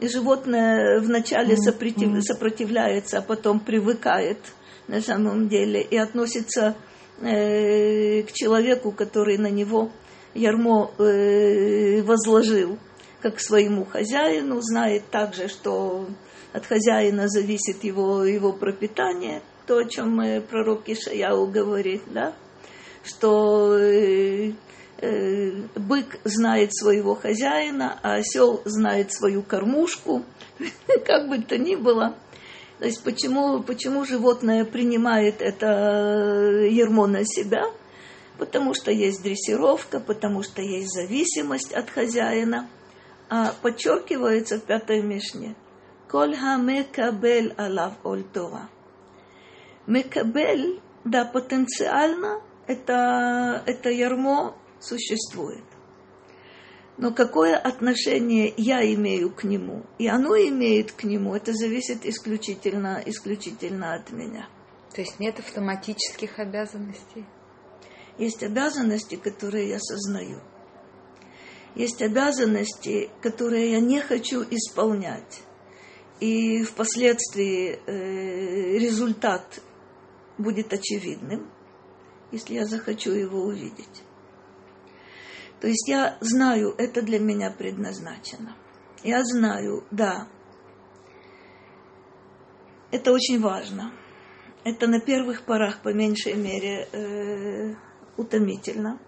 и 0.00 0.08
животное 0.08 1.00
вначале 1.00 1.56
сопротив, 1.56 2.22
сопротивляется, 2.22 3.18
а 3.18 3.22
потом 3.22 3.60
привыкает 3.60 4.38
на 4.88 5.00
самом 5.00 5.48
деле 5.48 5.82
и 5.82 5.96
относится 5.96 6.76
Э, 7.20 8.22
к 8.24 8.32
человеку, 8.32 8.92
который 8.92 9.38
на 9.38 9.48
него 9.48 9.90
ярмо 10.34 10.90
э, 10.98 12.02
возложил, 12.02 12.78
как 13.22 13.36
к 13.36 13.40
своему 13.40 13.86
хозяину, 13.86 14.60
знает 14.60 15.08
также, 15.10 15.48
что 15.48 16.06
от 16.52 16.66
хозяина 16.66 17.26
зависит 17.28 17.84
его, 17.84 18.24
его 18.24 18.52
пропитание, 18.52 19.40
то, 19.66 19.78
о 19.78 19.84
чем 19.88 20.20
пророк 20.42 20.88
Ишаяу 20.88 21.46
говорит, 21.46 22.02
да, 22.10 22.34
что 23.02 23.78
э, 23.78 24.50
э, 24.50 24.52
бык 25.00 26.18
знает 26.24 26.74
своего 26.74 27.14
хозяина, 27.14 27.98
а 28.02 28.14
осел 28.14 28.62
знает 28.64 29.12
свою 29.12 29.42
кормушку, 29.42 30.24
как 31.04 31.28
бы 31.28 31.38
то 31.38 31.58
ни 31.58 31.74
было, 31.74 32.16
то 32.78 32.84
есть 32.84 33.02
почему, 33.02 33.62
почему 33.62 34.04
животное 34.04 34.64
принимает 34.64 35.40
это 35.40 35.66
э, 35.66 36.68
ермо 36.68 37.06
на 37.06 37.24
себя? 37.24 37.64
Потому 38.38 38.74
что 38.74 38.90
есть 38.90 39.22
дрессировка, 39.22 39.98
потому 39.98 40.42
что 40.42 40.60
есть 40.60 40.92
зависимость 40.92 41.72
от 41.72 41.88
хозяина. 41.88 42.68
А 43.30 43.54
подчеркивается 43.62 44.58
в 44.58 44.64
пятой 44.64 45.02
мишне. 45.02 45.56
Коль 46.08 46.36
мекабель 46.36 47.54
алав 47.56 47.94
оль 48.04 48.24
това. 48.24 48.68
Мекабель, 49.86 50.80
да, 51.04 51.24
потенциально 51.24 52.40
это, 52.66 53.62
это 53.64 53.88
ярмо 53.88 54.54
существует. 54.80 55.64
Но 56.98 57.12
какое 57.12 57.56
отношение 57.56 58.54
я 58.56 58.82
имею 58.94 59.30
к 59.30 59.44
нему, 59.44 59.84
и 59.98 60.08
оно 60.08 60.34
имеет 60.36 60.92
к 60.92 61.04
нему, 61.04 61.34
это 61.34 61.52
зависит 61.52 62.06
исключительно, 62.06 63.02
исключительно 63.04 63.94
от 63.94 64.10
меня. 64.12 64.48
То 64.94 65.02
есть 65.02 65.20
нет 65.20 65.38
автоматических 65.38 66.38
обязанностей? 66.38 67.26
Есть 68.16 68.42
обязанности, 68.42 69.16
которые 69.16 69.68
я 69.68 69.78
сознаю. 69.78 70.40
Есть 71.74 72.00
обязанности, 72.00 73.10
которые 73.20 73.72
я 73.72 73.80
не 73.80 74.00
хочу 74.00 74.42
исполнять. 74.42 75.42
И 76.20 76.62
впоследствии 76.62 77.78
э, 77.86 78.78
результат 78.78 79.60
будет 80.38 80.72
очевидным, 80.72 81.50
если 82.32 82.54
я 82.54 82.64
захочу 82.64 83.10
его 83.10 83.42
увидеть. 83.42 84.02
То 85.60 85.68
есть 85.68 85.88
я 85.88 86.18
знаю, 86.20 86.74
это 86.76 87.02
для 87.02 87.18
меня 87.18 87.50
предназначено. 87.50 88.56
Я 89.02 89.24
знаю, 89.24 89.84
да, 89.90 90.28
это 92.90 93.12
очень 93.12 93.40
важно. 93.40 93.92
Это 94.64 94.86
на 94.86 95.00
первых 95.00 95.44
порах, 95.44 95.80
по 95.82 95.92
меньшей 95.92 96.34
мере, 96.34 96.88
э, 96.92 97.74
утомительно. 98.16 98.98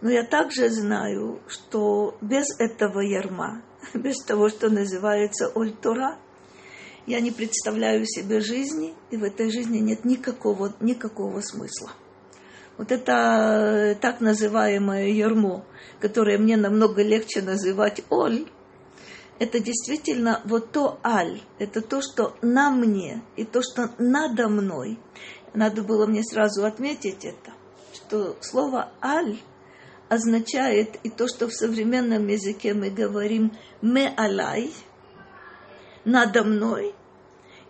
Но 0.00 0.10
я 0.10 0.24
также 0.24 0.68
знаю, 0.68 1.40
что 1.46 2.18
без 2.20 2.46
этого 2.58 3.00
ярма, 3.00 3.62
без 3.94 4.22
того, 4.24 4.48
что 4.48 4.68
называется 4.68 5.50
Ольтура, 5.54 6.18
я 7.06 7.20
не 7.20 7.30
представляю 7.30 8.04
себе 8.06 8.40
жизни, 8.40 8.94
и 9.10 9.16
в 9.16 9.24
этой 9.24 9.50
жизни 9.50 9.78
нет 9.78 10.04
никакого, 10.04 10.74
никакого 10.80 11.40
смысла 11.40 11.92
вот 12.76 12.90
это 12.92 13.12
э, 13.12 13.94
так 13.94 14.20
называемое 14.20 15.08
ермо, 15.08 15.64
которое 16.00 16.38
мне 16.38 16.56
намного 16.56 17.02
легче 17.02 17.42
называть 17.42 18.02
оль, 18.10 18.46
это 19.38 19.58
действительно 19.58 20.40
вот 20.44 20.70
то 20.70 20.98
аль, 21.04 21.40
это 21.58 21.80
то, 21.80 22.00
что 22.00 22.36
на 22.40 22.70
мне 22.70 23.22
и 23.36 23.44
то, 23.44 23.62
что 23.62 23.90
надо 23.98 24.48
мной. 24.48 24.98
Надо 25.54 25.82
было 25.82 26.06
мне 26.06 26.22
сразу 26.22 26.64
отметить 26.64 27.24
это, 27.24 27.52
что 27.94 28.36
слово 28.40 28.92
аль 29.02 29.38
означает 30.08 30.96
и 31.02 31.10
то, 31.10 31.28
что 31.28 31.48
в 31.48 31.52
современном 31.52 32.26
языке 32.26 32.74
мы 32.74 32.90
говорим 32.90 33.52
ме 33.82 34.08
алай, 34.16 34.72
надо 36.04 36.44
мной, 36.44 36.94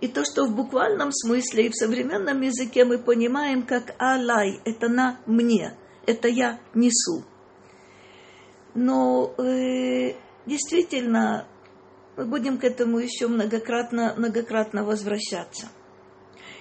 и 0.00 0.08
то, 0.08 0.24
что 0.24 0.44
в 0.46 0.54
буквальном 0.54 1.12
смысле 1.12 1.66
и 1.66 1.70
в 1.70 1.74
современном 1.74 2.40
языке 2.40 2.84
мы 2.84 2.98
понимаем 2.98 3.62
как 3.62 3.94
алай, 3.98 4.60
это 4.64 4.88
на 4.88 5.20
мне, 5.26 5.76
это 6.06 6.28
я 6.28 6.60
несу. 6.74 7.24
Но 8.74 9.34
э, 9.38 10.14
действительно, 10.46 11.46
мы 12.16 12.26
будем 12.26 12.58
к 12.58 12.64
этому 12.64 12.98
еще 12.98 13.28
многократно, 13.28 14.14
многократно 14.16 14.84
возвращаться. 14.84 15.68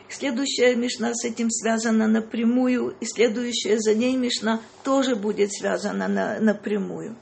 Следующая 0.10 0.76
Мишна 0.76 1.16
с 1.16 1.26
этим 1.26 1.50
связана 1.50 2.08
напрямую, 2.08 2.96
и 3.00 3.06
следующая 3.06 3.80
за 3.80 3.96
ней 3.96 4.16
Мишна 4.16 4.62
тоже 4.84 5.16
будет 5.16 5.52
связана 5.52 6.08
на, 6.08 6.40
напрямую. 6.40 7.16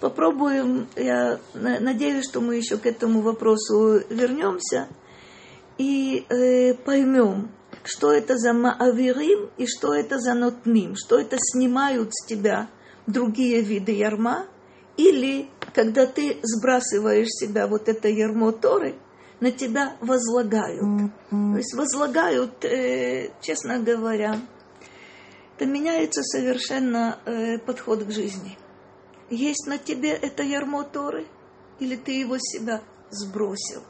Попробуем, 0.00 0.88
я 0.94 1.40
надеюсь, 1.54 2.28
что 2.28 2.40
мы 2.40 2.56
еще 2.56 2.76
к 2.76 2.86
этому 2.86 3.22
вопросу 3.22 4.02
вернемся 4.10 4.88
и 5.78 6.26
э, 6.28 6.74
поймем, 6.74 7.50
что 7.84 8.12
это 8.12 8.36
за 8.36 8.52
маавирим 8.52 9.50
и 9.56 9.66
что 9.66 9.94
это 9.94 10.18
за 10.18 10.34
нотним, 10.34 10.94
что 10.96 11.18
это 11.18 11.36
снимают 11.40 12.10
с 12.12 12.26
тебя 12.26 12.68
другие 13.06 13.62
виды 13.62 13.92
ярма, 13.92 14.46
или 14.96 15.48
когда 15.74 16.06
ты 16.06 16.38
сбрасываешь 16.42 17.28
себя 17.28 17.66
вот 17.66 17.88
это 17.88 18.08
ярмо 18.08 18.52
Торы, 18.52 18.96
на 19.40 19.52
тебя 19.52 19.96
возлагают. 20.00 20.82
Mm-hmm. 20.82 21.52
То 21.52 21.56
есть 21.56 21.74
возлагают, 21.74 22.64
э, 22.64 23.30
честно 23.40 23.78
говоря, 23.78 24.40
это 25.56 25.66
меняется 25.66 26.22
совершенно 26.22 27.18
э, 27.24 27.58
подход 27.58 28.04
к 28.04 28.10
жизни. 28.10 28.58
Есть 29.30 29.66
на 29.66 29.78
тебе 29.78 30.10
это 30.10 30.42
ярмо 30.42 30.82
Торы, 30.82 31.26
или 31.78 31.94
ты 31.94 32.18
его 32.18 32.36
себя 32.38 32.80
сбросил. 33.10 33.82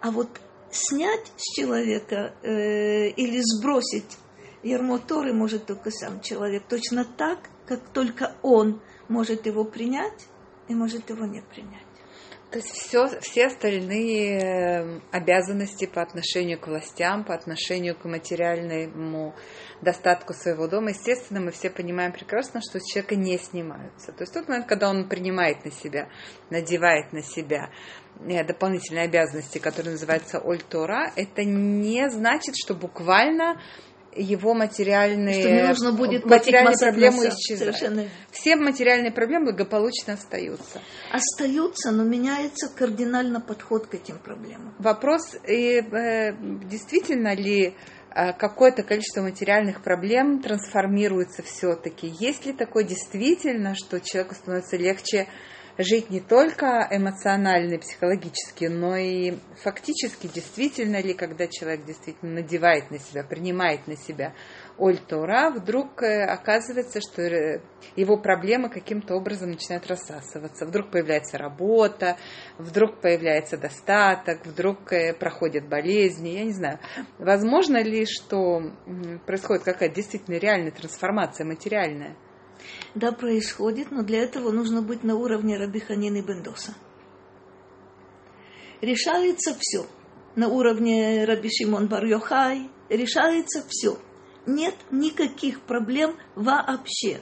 А 0.00 0.10
вот 0.10 0.28
снять 0.70 1.32
с 1.36 1.54
человека 1.54 2.34
э, 2.42 3.08
или 3.08 3.40
сбросить 3.40 4.18
ярмо 4.62 4.98
Торы 4.98 5.32
может 5.32 5.66
только 5.66 5.90
сам 5.90 6.20
человек. 6.20 6.64
Точно 6.68 7.04
так, 7.04 7.38
как 7.66 7.80
только 7.92 8.34
он 8.42 8.80
может 9.08 9.46
его 9.46 9.64
принять 9.64 10.26
и 10.68 10.74
может 10.74 11.08
его 11.10 11.24
не 11.24 11.40
принять. 11.42 11.82
То 12.50 12.60
есть 12.60 12.70
все, 12.70 13.08
все 13.20 13.48
остальные 13.48 14.40
эм, 14.40 15.02
обязанности 15.12 15.84
по 15.84 16.00
отношению 16.00 16.58
к 16.58 16.66
властям, 16.66 17.24
по 17.24 17.34
отношению 17.34 17.94
к 17.94 18.06
материальному 18.06 19.34
достатку 19.82 20.32
своего 20.32 20.66
дома, 20.66 20.90
естественно, 20.90 21.40
мы 21.40 21.50
все 21.50 21.68
понимаем 21.68 22.10
прекрасно, 22.10 22.62
что 22.62 22.80
с 22.80 22.84
человека 22.86 23.16
не 23.16 23.36
снимаются. 23.36 24.12
То 24.12 24.22
есть 24.22 24.32
тот 24.32 24.48
момент, 24.48 24.66
когда 24.66 24.88
он 24.88 25.10
принимает 25.10 25.62
на 25.66 25.70
себя, 25.70 26.08
надевает 26.48 27.12
на 27.12 27.22
себя 27.22 27.68
э, 28.26 28.44
дополнительные 28.44 29.04
обязанности, 29.04 29.58
которые 29.58 29.92
называются 29.92 30.38
Оль-Тора, 30.38 31.12
это 31.16 31.44
не 31.44 32.08
значит, 32.10 32.54
что 32.56 32.74
буквально 32.74 33.60
его 34.18 34.54
материальные, 34.54 35.40
что 35.40 35.50
не 35.50 35.68
нужно 35.68 35.92
будет 35.92 36.24
материальные 36.24 36.76
проблемы 36.78 37.28
исчезают. 37.28 37.76
Совершенно. 37.76 38.08
Все 38.30 38.56
материальные 38.56 39.12
проблемы 39.12 39.46
благополучно 39.46 40.14
остаются. 40.14 40.80
Остаются, 41.12 41.90
но 41.90 42.04
меняется 42.04 42.68
кардинально 42.68 43.40
подход 43.40 43.86
к 43.86 43.94
этим 43.94 44.18
проблемам. 44.18 44.74
Вопрос, 44.78 45.36
и, 45.46 45.80
э, 45.80 46.32
действительно 46.64 47.34
ли 47.34 47.74
э, 48.14 48.32
какое-то 48.32 48.82
количество 48.82 49.22
материальных 49.22 49.82
проблем 49.82 50.40
трансформируется 50.42 51.42
все-таки? 51.42 52.12
Есть 52.18 52.46
ли 52.46 52.52
такое 52.52 52.84
действительно, 52.84 53.74
что 53.74 54.00
человеку 54.00 54.34
становится 54.34 54.76
легче 54.76 55.28
жить 55.78 56.10
не 56.10 56.20
только 56.20 56.88
эмоционально 56.90 57.74
и 57.74 57.78
психологически, 57.78 58.64
но 58.64 58.96
и 58.96 59.38
фактически, 59.62 60.26
действительно 60.26 61.00
ли, 61.00 61.14
когда 61.14 61.46
человек 61.46 61.84
действительно 61.84 62.34
надевает 62.34 62.90
на 62.90 62.98
себя, 62.98 63.22
принимает 63.22 63.86
на 63.86 63.96
себя 63.96 64.34
Оль 64.76 64.98
Тора, 64.98 65.50
вдруг 65.50 66.02
э, 66.02 66.24
оказывается, 66.24 67.00
что 67.00 67.22
э, 67.22 67.62
его 67.94 68.16
проблемы 68.16 68.68
каким-то 68.68 69.14
образом 69.14 69.50
начинают 69.50 69.86
рассасываться. 69.86 70.66
Вдруг 70.66 70.90
появляется 70.90 71.38
работа, 71.38 72.16
вдруг 72.58 73.00
появляется 73.00 73.56
достаток, 73.56 74.44
вдруг 74.46 74.92
э, 74.92 75.14
проходят 75.14 75.68
болезни, 75.68 76.30
я 76.30 76.44
не 76.44 76.52
знаю. 76.52 76.80
Возможно 77.18 77.80
ли, 77.80 78.04
что 78.04 78.62
происходит 79.26 79.62
какая-то 79.62 79.94
действительно 79.94 80.36
реальная 80.36 80.72
трансформация 80.72 81.46
материальная? 81.46 82.16
Да, 82.94 83.12
происходит, 83.12 83.90
но 83.90 84.02
для 84.02 84.22
этого 84.22 84.50
нужно 84.50 84.82
быть 84.82 85.04
на 85.04 85.14
уровне 85.16 85.56
Рабиханины 85.56 86.22
Бендоса. 86.22 86.74
Решается 88.80 89.56
все. 89.58 89.86
На 90.36 90.48
уровне 90.48 91.24
Раби 91.24 91.50
Шимон 91.50 91.88
бар 91.88 92.04
-Йохай 92.04 92.70
решается 92.88 93.64
все. 93.68 93.98
Нет 94.46 94.74
никаких 94.90 95.60
проблем 95.62 96.16
вообще. 96.34 97.20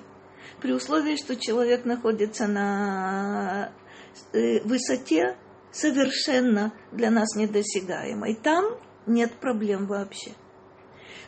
При 0.61 0.72
условии, 0.72 1.16
что 1.16 1.37
человек 1.37 1.85
находится 1.85 2.46
на 2.46 3.72
э, 4.33 4.61
высоте 4.62 5.37
совершенно 5.72 6.72
для 6.92 7.11
нас 7.11 7.35
недосягаемой. 7.37 8.35
Там 8.35 8.64
нет 9.07 9.33
проблем 9.35 9.87
вообще. 9.87 10.33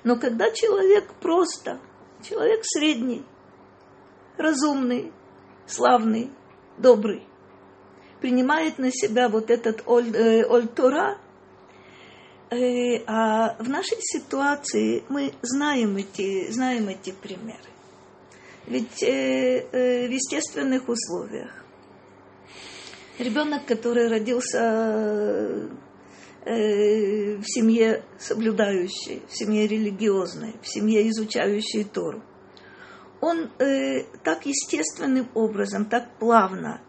Но 0.05 0.17
когда 0.17 0.51
человек 0.51 1.13
просто, 1.21 1.81
человек 2.23 2.61
средний, 2.63 3.25
разумный, 4.39 5.13
славный, 5.67 6.31
добрый, 6.79 7.23
принимает 8.21 8.79
на 8.79 8.91
себя 8.91 9.29
вот 9.29 9.51
этот 9.51 9.81
э, 9.81 10.45
Оль 10.45 10.69
Тора, 10.69 11.19
э, 12.51 13.03
а 13.07 13.57
в 13.59 13.69
нашей 13.69 13.99
ситуации 14.01 15.03
мы 15.09 15.33
знаем 15.43 15.97
эти, 15.97 16.51
знаем 16.51 16.89
эти 16.89 17.13
примеры. 17.13 17.59
Ведь 18.67 19.03
э, 19.03 19.67
э, 19.73 20.09
в 20.09 20.11
естественных 20.11 20.89
условиях. 20.89 21.51
Ребенок, 23.19 23.67
который 23.67 24.09
родился 24.09 25.69
э, 26.45 27.37
в 27.37 27.45
семье 27.45 28.05
соблюдающей, 28.19 29.23
в 29.29 29.37
семье 29.37 29.67
религиозной, 29.67 30.55
в 30.63 30.69
семье 30.69 31.09
изучающей 31.09 31.85
Тору, 31.85 32.23
он 33.21 33.51
э, 33.59 34.03
так 34.23 34.47
естественным 34.47 35.29
образом, 35.35 35.85
так 35.85 36.09
плавно 36.19 36.81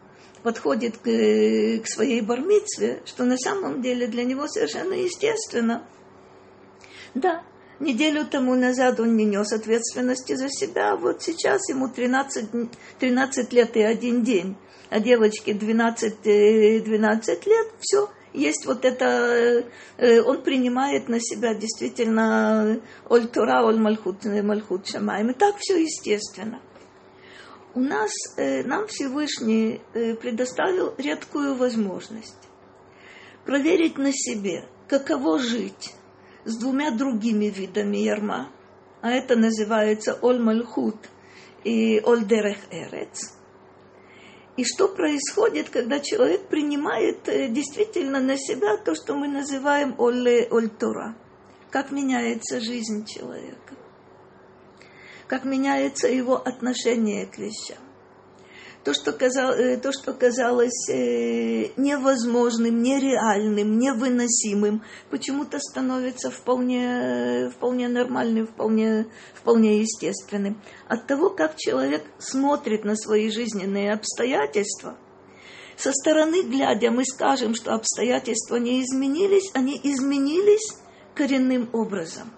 подходит 0.44 0.98
к, 0.98 1.04
к 1.04 1.88
своей 1.88 2.22
бармицве, 2.22 3.02
что 3.06 3.26
на 3.26 3.38
самом 3.38 3.82
деле 3.82 4.08
для 4.08 4.24
него 4.24 4.48
совершенно 4.48 4.94
естественно. 4.94 5.84
Да, 7.14 7.44
неделю 7.80 8.26
тому 8.26 8.56
назад 8.56 9.00
он 9.00 9.18
не 9.18 9.26
нес 9.26 9.52
ответственности 9.52 10.36
за 10.36 10.50
себя, 10.50 10.94
а 10.94 10.96
вот 10.98 11.24
сейчас 11.24 11.68
ему 11.70 11.90
13, 11.90 12.50
13 13.00 13.54
лет 13.54 13.76
и 13.76 13.82
один 13.82 14.24
день, 14.24 14.56
а 14.90 15.00
девочке 15.00 15.54
12, 15.54 16.22
12 16.22 16.24
э, 16.26 17.50
лет, 17.50 17.68
все– 17.80 18.10
есть 18.34 18.66
вот 18.66 18.86
это, 18.86 19.66
э, 19.98 20.22
он 20.22 20.44
принимает 20.44 21.10
на 21.10 21.20
себя 21.20 21.54
действительно 21.54 22.80
оль 23.08 23.28
Тора, 23.28 23.64
оль 23.64 23.80
Мальхут, 23.80 24.26
э, 24.26 24.42
Мальхут 24.44 24.88
Шамаем. 24.88 25.32
И 25.32 25.34
так 25.34 25.56
все 25.58 25.82
естественно. 25.82 26.62
У 27.74 27.80
нас, 27.80 28.12
э, 28.38 28.64
нам 28.64 28.88
Всевышний 28.88 29.82
предоставил 29.94 30.94
редкую 30.98 31.56
возможность 31.56 32.36
проверить 33.46 33.98
на 33.98 34.12
себе, 34.12 34.66
каково 34.88 35.40
жить 35.40 35.94
с 36.46 36.58
двумя 36.58 36.92
другими 36.92 37.46
видами 37.46 37.98
ярма, 37.98 38.50
а 39.02 39.12
это 39.12 39.36
называется 39.36 40.18
Оль 40.22 40.40
Мальхут 40.40 40.98
и 41.64 42.02
Оль 42.04 42.26
Дерех 42.26 42.58
Эрец– 42.72 43.34
и 44.60 44.66
что 44.66 44.90
происходит, 44.90 45.70
когда 45.70 46.02
человек 46.02 46.50
принимает 46.50 47.30
э, 47.30 47.48
действительно 47.48 48.20
на 48.20 48.36
себя 48.36 48.76
то, 48.76 48.94
что 48.94 49.16
мы 49.16 49.30
называем 49.30 49.96
оле 49.98 50.50
ольтора? 50.52 51.16
Как 51.70 51.92
меняется 51.92 52.60
жизнь 52.60 53.06
человека? 53.06 53.76
Как 55.28 55.46
меняется 55.46 56.10
его 56.10 56.36
отношение 56.36 57.26
к 57.26 57.38
вещам? 57.38 57.78
То, 58.90 58.94
что, 58.96 59.12
казал, 59.14 59.52
э, 59.52 59.78
то, 59.78 59.92
что 59.92 60.14
казалось 60.14 60.90
э, 60.90 61.70
невозможным, 61.78 62.82
нереальным, 62.82 63.78
невыносимым, 63.78 64.84
почему-то 65.12 65.60
становится 65.60 66.32
вполне, 66.32 67.52
вполне 67.56 67.88
нормальным, 67.88 68.48
вполне, 68.48 69.06
вполне 69.36 69.82
естественным. 69.82 70.60
От 70.88 71.06
того, 71.06 71.30
как 71.30 71.56
человек 71.56 72.04
смотрит 72.18 72.84
на 72.84 72.96
свои 72.96 73.30
жизненные 73.30 73.94
обстоятельства, 73.94 74.98
со 75.78 75.92
стороны 75.92 76.42
глядя, 76.42 76.90
мы 76.90 77.06
скажем, 77.06 77.54
что 77.54 77.76
обстоятельства 77.76 78.56
не 78.56 78.82
изменились, 78.82 79.52
они 79.54 79.80
изменились 79.84 80.78
коренным 81.14 81.70
образом. 81.74 82.32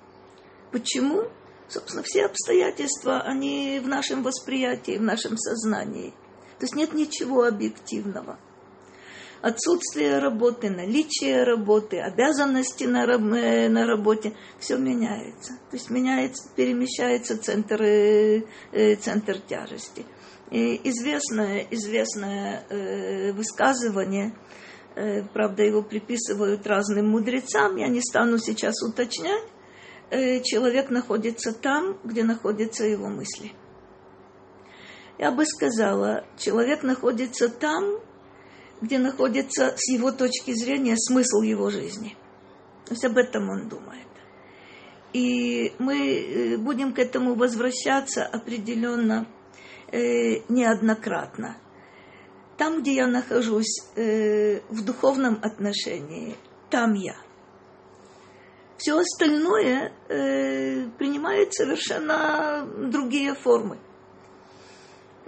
Почему? 0.74 1.30
Собственно, 1.70 2.04
все 2.04 2.26
обстоятельства, 2.26 3.22
они 3.22 3.80
в 3.82 3.88
нашем 3.88 4.22
восприятии, 4.22 4.98
в 4.98 5.02
нашем 5.02 5.38
сознании. 5.38 6.14
То 6.62 6.66
есть 6.66 6.76
нет 6.76 6.94
ничего 6.94 7.46
объективного. 7.46 8.38
отсутствие 9.42 10.20
работы, 10.20 10.70
наличие 10.70 11.44
работы, 11.44 12.00
обязанности 12.00 12.84
на, 12.84 13.06
э, 13.06 13.68
на 13.70 13.88
работе, 13.88 14.36
все 14.60 14.78
меняется. 14.78 15.54
То 15.72 15.78
есть 15.78 15.90
меняется, 15.90 16.48
перемещается 16.56 17.42
центр, 17.42 17.82
э, 17.82 18.44
э, 18.72 18.96
центр 18.98 19.40
тяжести. 19.40 20.06
И 20.52 20.80
известное, 20.84 21.66
известное 21.72 23.34
высказывание, 23.34 24.36
правда, 25.34 25.64
его 25.64 25.82
приписывают 25.82 26.68
разным 26.68 27.10
мудрецам, 27.10 27.78
я 27.78 27.88
не 27.88 28.02
стану 28.02 28.38
сейчас 28.38 28.84
уточнять, 28.84 29.48
человек 30.44 30.92
находится 30.92 31.54
там, 31.54 31.98
где 32.04 32.24
находятся 32.24 32.86
его 32.86 33.08
мысли. 33.08 33.54
Я 35.22 35.30
бы 35.32 35.46
сказала, 35.46 36.26
человек 36.36 36.82
находится 36.82 37.48
там, 37.48 38.00
где 38.82 38.98
находится 38.98 39.76
с 39.78 39.88
его 39.94 40.12
точки 40.12 40.52
зрения 40.52 40.98
смысл 40.98 41.42
его 41.42 41.70
жизни. 41.70 42.18
То 42.86 42.94
есть 42.94 43.06
об 43.06 43.16
этом 43.18 43.48
он 43.48 43.70
думает. 43.70 44.08
И 45.14 45.74
мы 45.78 45.96
э, 45.96 46.58
будем 46.58 46.92
к 46.92 46.98
этому 46.98 47.36
возвращаться 47.36 48.26
определенно 48.26 49.28
э, 49.92 50.40
неоднократно. 50.50 51.56
Там, 52.58 52.82
где 52.82 52.96
я 52.96 53.06
нахожусь 53.06 53.80
э, 53.96 54.62
в 54.70 54.84
духовном 54.84 55.38
отношении, 55.44 56.36
там 56.72 56.96
я. 56.96 57.16
Все 58.78 58.98
остальное 58.98 59.94
э, 60.10 60.90
принимает 60.98 61.54
совершенно 61.54 62.68
другие 62.90 63.36
формы. 63.36 63.78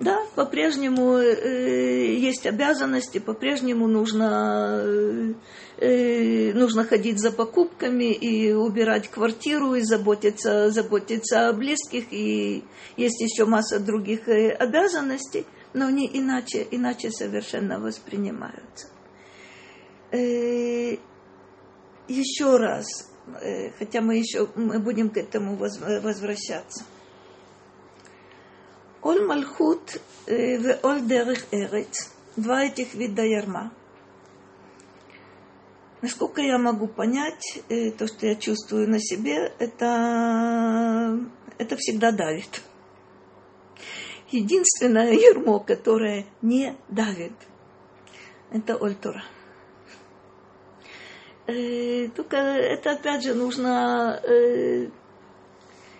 Да, 0.03 0.19
по-прежнему 0.35 1.15
э, 1.17 2.13
есть 2.15 2.45
обязанности, 2.45 3.19
по-прежнему 3.19 3.87
нужно, 3.87 4.81
э, 4.83 5.33
э, 5.77 6.53
нужно 6.53 6.83
ходить 6.83 7.21
за 7.21 7.31
покупками 7.31 8.11
и 8.11 8.51
убирать 8.51 9.07
квартиру, 9.09 9.75
и 9.75 9.81
заботиться, 9.81 10.71
заботиться 10.71 11.47
о 11.47 11.53
близких, 11.53 12.11
и 12.11 12.65
есть 12.97 13.21
еще 13.21 13.45
масса 13.45 13.79
других 13.79 14.27
э, 14.27 14.49
обязанностей, 14.51 15.45
но 15.73 15.85
они 15.85 16.09
иначе, 16.13 16.67
иначе 16.69 17.09
совершенно 17.09 17.79
воспринимаются. 17.79 18.87
Э, 20.11 20.97
еще 22.09 22.57
раз, 22.57 23.09
э, 23.41 23.71
хотя 23.79 24.01
мы 24.01 24.17
еще 24.17 24.49
мы 24.55 24.79
будем 24.79 25.09
к 25.09 25.15
этому 25.15 25.55
возвращаться. 25.55 26.83
Оль 29.03 29.25
Мальхут 29.25 29.99
в 30.25 30.79
Оль 30.83 31.01
Дерех 31.01 31.45
Эрец. 31.51 32.09
Два 32.37 32.63
этих 32.63 32.93
вида 32.93 33.23
ярма. 33.23 33.73
Насколько 36.01 36.41
я 36.41 36.57
могу 36.57 36.87
понять, 36.87 37.61
то, 37.97 38.07
что 38.07 38.27
я 38.27 38.35
чувствую 38.35 38.89
на 38.89 38.99
себе, 38.99 39.53
это, 39.59 41.19
это 41.57 41.75
всегда 41.77 42.11
давит. 42.11 42.61
Единственное 44.31 45.11
ярмо, 45.11 45.59
которое 45.59 46.25
не 46.41 46.75
давит, 46.87 47.33
это 48.51 48.75
Ольтура. 48.75 49.23
Только 51.45 52.37
это 52.37 52.91
опять 52.91 53.23
же 53.23 53.33
нужно 53.33 54.21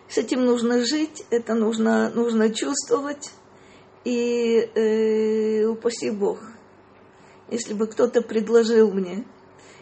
с 0.10 0.18
этим 0.18 0.46
нужно 0.46 0.86
жить, 0.86 1.26
это 1.30 1.54
нужно, 1.54 2.10
нужно 2.10 2.54
чувствовать. 2.54 3.32
И 4.04 4.70
э, 4.76 5.66
упаси 5.66 6.12
Бог, 6.12 6.40
если 7.50 7.74
бы 7.74 7.88
кто-то 7.88 8.22
предложил 8.22 8.92
мне 8.92 9.24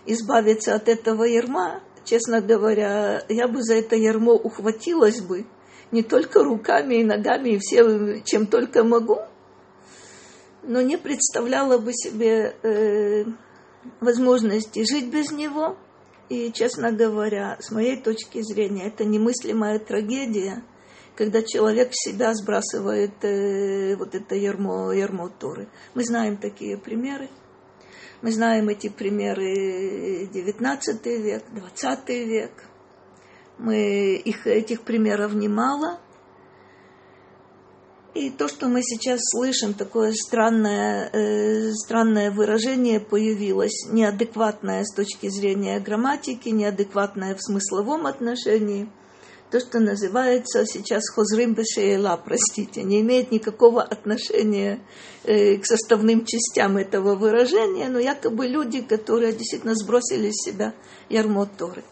избавиться 0.06 0.76
от 0.76 0.88
этого 0.88 1.24
ярма, 1.24 1.82
честно 2.06 2.40
говоря, 2.40 3.24
я 3.30 3.48
бы 3.48 3.64
за 3.64 3.76
это 3.76 3.96
ярмо 3.96 4.34
ухватилась 4.34 5.22
бы 5.22 5.46
не 5.92 6.04
только 6.04 6.44
руками 6.44 6.96
и 6.96 7.04
ногами, 7.04 7.50
и 7.50 7.58
всем, 7.58 8.24
чем 8.24 8.46
только 8.46 8.84
могу, 8.84 9.20
но 10.64 10.82
не 10.82 10.98
представляла 10.98 11.80
бы 11.80 11.92
себе 11.94 12.56
э, 12.62 13.26
возможности 14.00 14.86
жить 14.86 15.12
без 15.12 15.32
него– 15.32 15.78
и, 16.32 16.50
честно 16.54 16.94
говоря, 16.94 17.58
с 17.60 17.72
моей 17.72 17.98
точки 17.98 18.42
зрения, 18.42 18.88
это 18.88 19.04
немыслимая 19.04 19.80
трагедия, 19.80 20.64
когда 21.14 21.44
человек 21.44 21.90
в 21.92 22.02
себя 22.02 22.34
сбрасывает 22.34 23.22
э, 23.26 23.98
вот 23.98 24.16
это 24.16 24.36
ярмо, 24.36 24.94
ярмо 24.94 25.28
Торы. 25.28 25.68
Мы 25.94 26.06
знаем 26.06 26.38
такие 26.38 26.78
примеры. 26.78 27.30
Мы 28.22 28.32
знаем 28.32 28.70
эти 28.70 28.88
примеры 28.88 30.30
19 30.34 31.06
век, 31.06 31.44
20 31.52 32.10
век. 32.10 32.52
Мы, 33.58 34.16
их, 34.16 34.48
этих 34.48 34.84
примеров 34.84 35.34
немало– 35.34 36.00
и 38.14 38.30
то, 38.30 38.48
что 38.50 38.68
мы 38.68 38.82
сейчас 38.84 39.20
слышим, 39.32 39.74
такое 39.74 40.14
странное, 40.14 41.10
э, 41.14 41.72
странное 41.74 42.30
выражение 42.32 43.00
появилось, 43.00 43.88
неадекватное 43.90 44.84
с 44.84 44.94
точки 44.94 45.30
зрения 45.30 45.80
грамматики, 45.80 46.50
неадекватное 46.50 47.36
в 47.36 47.42
смысловом 47.42 48.06
отношении. 48.06 48.90
То, 49.50 49.60
что 49.60 49.80
называется 49.80 50.66
сейчас 50.66 51.10
хозрим 51.10 51.54
бешеела, 51.54 52.22
простите, 52.24 52.84
не 52.84 53.02
имеет 53.02 53.32
никакого 53.32 53.82
отношения 53.82 54.80
э, 55.24 55.58
к 55.58 55.66
составным 55.66 56.26
частям 56.26 56.78
этого 56.78 57.16
выражения, 57.16 57.90
но 57.90 58.00
якобы 58.00 58.48
люди, 58.48 58.82
которые 58.82 59.34
действительно 59.34 59.76
сбросили 59.76 60.32
с 60.32 60.46
себя 60.46 60.74
ярмо 61.10 61.46
Торы. 61.46 61.84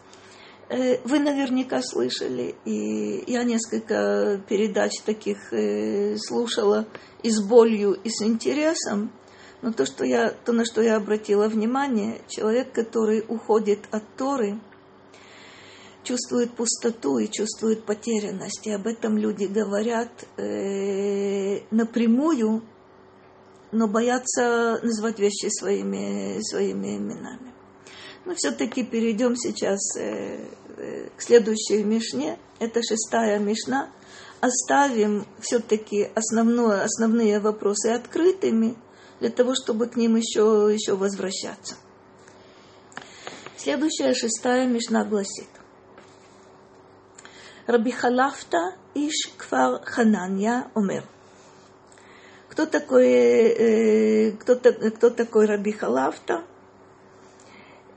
Э, 0.70 1.00
вы 1.02 1.18
наверняка 1.18 1.82
слышали, 1.82 2.54
и 2.64 3.24
я 3.26 3.42
несколько 3.42 4.40
передач 4.48 4.92
таких 5.04 5.52
э, 5.52 6.16
слушала 6.16 6.86
и 7.24 7.30
с 7.30 7.42
болью, 7.42 7.94
и 7.94 8.08
с 8.08 8.22
интересом. 8.22 9.10
Но 9.62 9.72
то, 9.72 9.84
что 9.84 10.04
я, 10.04 10.30
то, 10.30 10.52
на 10.52 10.64
что 10.64 10.80
я 10.80 10.94
обратила 10.94 11.48
внимание, 11.48 12.20
человек, 12.28 12.72
который 12.72 13.24
уходит 13.26 13.80
от 13.90 14.04
Торы, 14.16 14.60
чувствует 16.04 16.52
пустоту 16.52 17.18
и 17.18 17.28
чувствует 17.28 17.84
потерянность. 17.84 18.64
И 18.68 18.70
об 18.70 18.86
этом 18.86 19.18
люди 19.18 19.46
говорят 19.46 20.24
э, 20.36 21.62
напрямую, 21.72 22.62
но 23.72 23.88
боятся 23.88 24.78
назвать 24.84 25.18
вещи 25.18 25.48
своими, 25.48 26.40
своими 26.42 26.96
именами. 26.96 27.52
Мы 28.24 28.34
все-таки 28.36 28.84
перейдем 28.84 29.34
сейчас 29.34 29.80
э, 29.96 30.46
к 31.16 31.22
следующей 31.22 31.82
Мишне. 31.82 32.38
Это 32.58 32.80
шестая 32.82 33.38
Мишна. 33.38 33.90
Оставим 34.40 35.26
все-таки 35.40 36.10
основное, 36.14 36.82
основные 36.82 37.40
вопросы 37.40 37.88
открытыми, 37.88 38.76
для 39.20 39.28
того, 39.28 39.54
чтобы 39.54 39.86
к 39.86 39.96
ним 39.96 40.16
еще, 40.16 40.70
еще 40.72 40.96
возвращаться. 40.96 41.74
Следующая 43.56 44.14
шестая 44.14 44.66
Мишна 44.66 45.04
гласит. 45.04 45.48
Раби 47.66 47.90
Халафта 47.90 48.76
Иш 48.94 49.30
Кфар 49.36 49.82
Хананья 49.84 50.70
Омер. 50.74 51.04
Кто 52.48 52.64
такой, 52.64 53.08
э, 53.08 54.32
кто, 54.32 54.56
кто 54.56 55.10
такой 55.10 55.46
Раби 55.46 55.72
Халафта? 55.72 56.44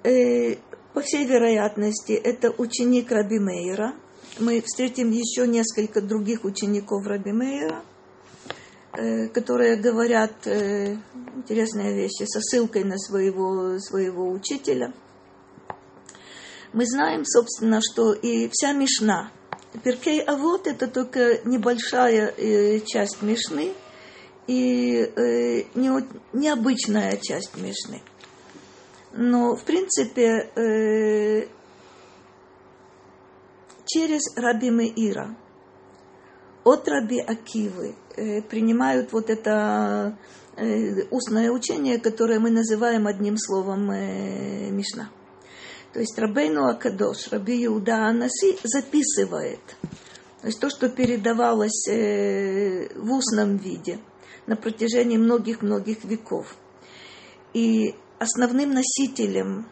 э, 0.03 0.57
по 0.93 1.01
всей 1.01 1.25
вероятности, 1.25 2.11
это 2.13 2.51
ученик 2.51 3.11
Раби 3.11 3.39
Мейера. 3.39 3.95
Мы 4.39 4.61
встретим 4.61 5.11
еще 5.11 5.47
несколько 5.47 6.01
других 6.01 6.43
учеников 6.43 7.05
Раби 7.07 7.31
Мейера, 7.31 7.83
э, 8.93 9.27
которые 9.29 9.75
говорят 9.75 10.45
э, 10.45 10.97
интересные 11.35 11.95
вещи 11.95 12.25
со 12.25 12.41
ссылкой 12.41 12.83
на 12.83 12.97
своего, 12.97 13.79
своего 13.79 14.29
учителя. 14.29 14.93
Мы 16.73 16.85
знаем, 16.85 17.25
собственно, 17.25 17.79
что 17.81 18.13
и 18.13 18.49
вся 18.51 18.73
Мишна, 18.73 19.31
Перкей 19.83 20.21
Авод– 20.21 20.67
это 20.67 20.87
только 20.87 21.39
небольшая 21.45 22.33
э, 22.37 22.79
часть 22.81 23.23
Мишны 23.23 23.73
и 24.45 25.09
не, 25.73 25.89
необычная 26.33 27.17
часть 27.17 27.57
Мишны– 27.57 28.03
но, 29.13 29.55
в 29.55 29.63
принципе, 29.63 30.49
э, 30.55 31.47
через 33.85 34.35
Раби 34.35 34.71
Меира 34.71 35.35
от 36.63 36.87
Раби 36.87 37.19
Акивы 37.19 37.95
э, 38.15 38.41
принимают 38.41 39.11
вот 39.13 39.29
это 39.29 40.17
э, 40.55 41.03
устное 41.11 41.51
учение, 41.51 41.99
которое 41.99 42.39
мы 42.39 42.49
называем 42.49 43.05
одним 43.05 43.37
словом 43.37 43.91
Мишна. 43.91 45.11
То 45.93 45.99
есть 45.99 46.17
Рабейну 46.17 46.67
Акадош, 46.67 47.27
Раби 47.31 47.65
Иуда 47.65 48.07
Анаси 48.07 48.57
записывает 48.63 49.59
то 50.41 50.47
есть 50.47 50.59
то, 50.59 50.69
что 50.69 50.89
передавалось 50.89 51.87
в 51.87 53.13
устном 53.13 53.55
виде 53.55 53.99
на 54.45 54.57
протяжении 54.57 55.15
многих-многих 55.15 56.03
веков. 56.03 56.57
И 57.53 57.95
основным 58.23 58.73
носителем 58.73 59.67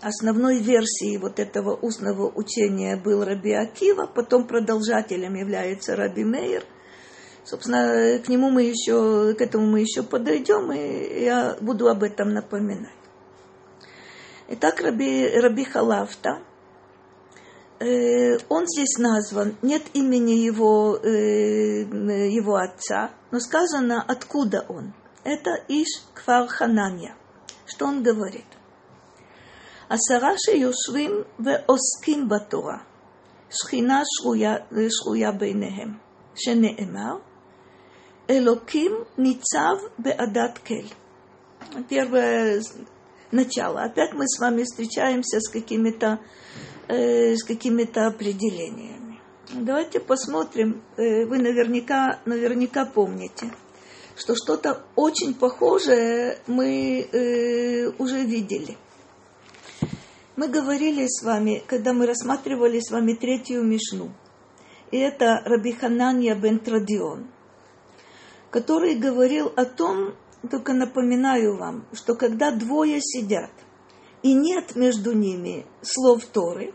основной 0.00 0.58
версией 0.58 1.18
вот 1.18 1.38
этого 1.38 1.74
устного 1.74 2.30
учения 2.34 2.96
был 2.96 3.24
Раби 3.24 3.52
Акива, 3.52 4.06
потом 4.06 4.46
продолжателем 4.46 5.34
является 5.34 5.96
Раби 5.96 6.24
Мейер. 6.24 6.64
Собственно, 7.44 8.18
к 8.18 8.28
нему 8.28 8.50
мы 8.50 8.62
еще, 8.62 9.34
к 9.34 9.40
этому 9.40 9.66
мы 9.66 9.80
еще 9.80 10.02
подойдем, 10.02 10.72
и 10.72 11.24
я 11.24 11.56
буду 11.60 11.88
об 11.88 12.02
этом 12.02 12.32
напоминать. 12.32 12.94
Итак, 14.48 14.80
Раби, 14.80 15.28
Раби 15.28 15.64
Халафта, 15.64 16.42
э, 17.78 18.38
он 18.48 18.66
здесь 18.66 18.98
назван, 18.98 19.56
нет 19.62 19.82
имени 19.94 20.32
его, 20.32 20.96
э, 20.96 21.82
его 22.30 22.56
отца, 22.56 23.10
но 23.30 23.40
сказано, 23.40 24.02
откуда 24.06 24.64
он. 24.68 24.92
Это 25.24 25.50
Иш 25.68 26.02
Кфар 26.14 26.46
Хананья. 26.48 27.14
Что 27.70 27.86
он 27.86 28.02
говорит? 28.02 28.46
Асараши 29.88 30.52
юшвим 30.56 31.24
ве 31.38 31.64
оским 31.68 32.26
батура. 32.26 32.82
Шхина 33.48 34.02
шруя 34.04 35.32
бейнехем. 35.32 36.00
Шенеэмар. 36.34 37.22
Элоким 38.26 39.06
ницав 39.16 39.78
беадат 39.98 40.58
кель. 40.58 40.92
Первое 41.88 42.62
начало. 43.30 43.82
Опять 43.82 44.14
мы 44.14 44.26
с 44.26 44.40
вами 44.40 44.64
встречаемся 44.64 45.40
с 45.40 45.48
какими-то 45.48 46.18
э, 46.88 47.36
с 47.36 47.44
какими-то 47.44 48.08
определениями. 48.08 49.20
Давайте 49.52 50.00
посмотрим. 50.00 50.82
Э, 50.96 51.24
вы 51.26 51.38
наверняка, 51.38 52.20
наверняка 52.24 52.84
помните 52.84 53.52
что 54.20 54.36
что-то 54.36 54.84
очень 54.94 55.34
похожее 55.34 56.38
мы 56.46 57.08
э, 57.10 57.88
уже 57.98 58.22
видели– 58.22 58.76
мы 60.40 60.48
говорили 60.48 61.06
с 61.06 61.22
вами, 61.22 61.62
когда 61.66 61.92
мы 61.92 62.06
рассматривали 62.06 62.80
с 62.80 62.90
вами 62.90 63.12
третью 63.12 63.62
Мишну, 63.62 64.10
и 64.90 64.96
это 64.96 65.42
Раби 65.44 65.72
Хананья 65.72 66.34
бен 66.34 66.60
Традион, 66.60 67.28
который 68.50 68.94
говорил 68.94 69.52
о 69.54 69.66
том, 69.66 70.14
только 70.50 70.72
напоминаю 70.72 71.58
вам, 71.58 71.84
что 71.92 72.14
когда 72.14 72.52
двое 72.52 73.02
сидят, 73.02 73.50
и 74.22 74.32
нет 74.32 74.76
между 74.76 75.12
ними 75.12 75.66
слов 75.82 76.24
Торы, 76.24 76.72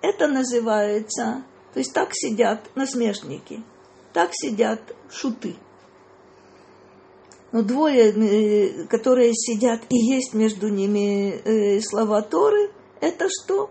это 0.00 0.28
называется, 0.28 1.44
то 1.72 1.80
есть 1.80 1.92
так 1.92 2.10
сидят 2.12 2.70
насмешники, 2.76 3.64
так 4.12 4.30
сидят 4.32 4.94
шуты. 5.10 5.56
Но 7.52 7.62
двое, 7.62 8.12
э, 8.12 8.86
которые 8.86 9.34
сидят 9.34 9.82
и 9.90 9.96
есть 9.96 10.32
между 10.32 10.68
ними 10.68 11.32
э, 11.44 11.80
слова 11.80 12.22
Торы– 12.22 12.70
это 13.00 13.28
что? 13.28 13.70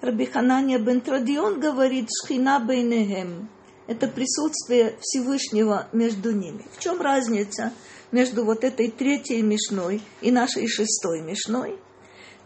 Рабиханания 0.00 0.78
бен 0.78 1.00
Традион 1.00 1.60
говорит 1.60 2.08
«Шхина 2.10 2.58
бейнехем». 2.58 3.48
Это 3.86 4.08
присутствие 4.08 4.96
Всевышнего 5.00 5.88
между 5.92 6.32
ними. 6.32 6.66
В 6.72 6.80
чем 6.80 7.00
разница 7.00 7.72
между 8.10 8.44
вот 8.44 8.64
этой 8.64 8.90
третьей 8.90 9.42
мешной 9.42 10.02
и 10.20 10.30
нашей 10.30 10.66
шестой 10.66 11.20
мешной? 11.20 11.78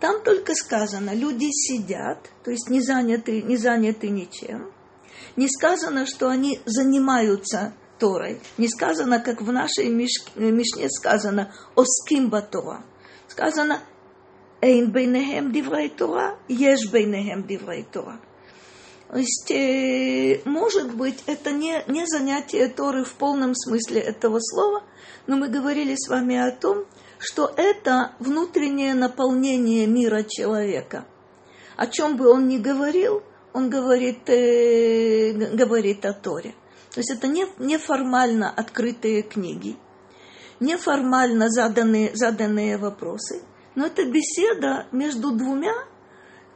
Там 0.01 0.23
только 0.23 0.55
сказано, 0.55 1.15
люди 1.15 1.49
сидят, 1.51 2.29
то 2.45 2.51
есть 2.51 2.69
не 2.69 2.81
заняты, 2.81 3.43
не 3.43 3.57
заняты 3.57 4.09
ничем. 4.09 4.73
Не 5.37 5.49
сказано, 5.49 6.07
что 6.07 6.29
они 6.29 6.61
занимаются 6.65 7.75
Торой, 7.99 8.41
не 8.57 8.69
сказано, 8.69 9.21
как 9.21 9.43
в 9.43 9.53
нашей. 9.53 9.87
Э, 9.87 10.51
Мишне 10.51 10.89
сказано, 10.91 11.53
«Оским 11.75 12.31
Тора». 12.31 12.85
Сказано, 13.29 13.81
«Эйн 14.61 14.91
бейнехем 14.91 15.53
диврей 15.53 15.89
Тора, 15.89 16.39
еш 16.49 16.91
бейнехем 16.91 17.47
диврей 17.47 17.85
Тора». 17.85 18.21
То 19.11 19.19
есть, 19.19 19.51
э, 19.51 20.43
может 20.45 20.95
быть, 20.95 21.23
это 21.27 21.51
не, 21.51 21.83
не 21.87 22.07
занятие 22.07 22.69
Торы 22.69 23.05
в 23.05 23.15
полном 23.15 23.55
смысле 23.55 24.01
этого 24.01 24.39
слова, 24.41 24.83
но 25.27 25.37
мы 25.37 25.49
говорили 25.49 25.95
с 25.97 26.09
вами 26.09 26.37
о 26.37 26.53
том, 26.53 26.85
что 27.19 27.51
это 27.57 28.13
внутреннее 28.19 28.95
наполнение 28.95 29.87
мира 29.87 30.23
человека. 30.25 31.07
О 31.77 31.87
чем 31.87 32.17
бы 32.17 32.29
он 32.29 32.49
ни 32.49 32.59
говорил, 32.59 33.23
он 33.55 33.71
говорит, 33.71 34.29
э, 34.29 35.33
говорит 35.33 36.05
о 36.05 36.13
Торе. 36.13 36.55
То 36.99 37.01
есть 37.01 37.13
это 37.13 37.29
не, 37.29 37.47
неформально 37.59 38.51
открытые 38.51 39.23
книги, 39.23 39.77
неформально 40.59 41.49
заданные, 41.49 42.11
заданные 42.15 42.77
вопросы– 42.77 43.43
но 43.79 43.87
это 43.87 44.05
беседа 44.07 44.89
между 44.91 45.31
двумя, 45.31 45.73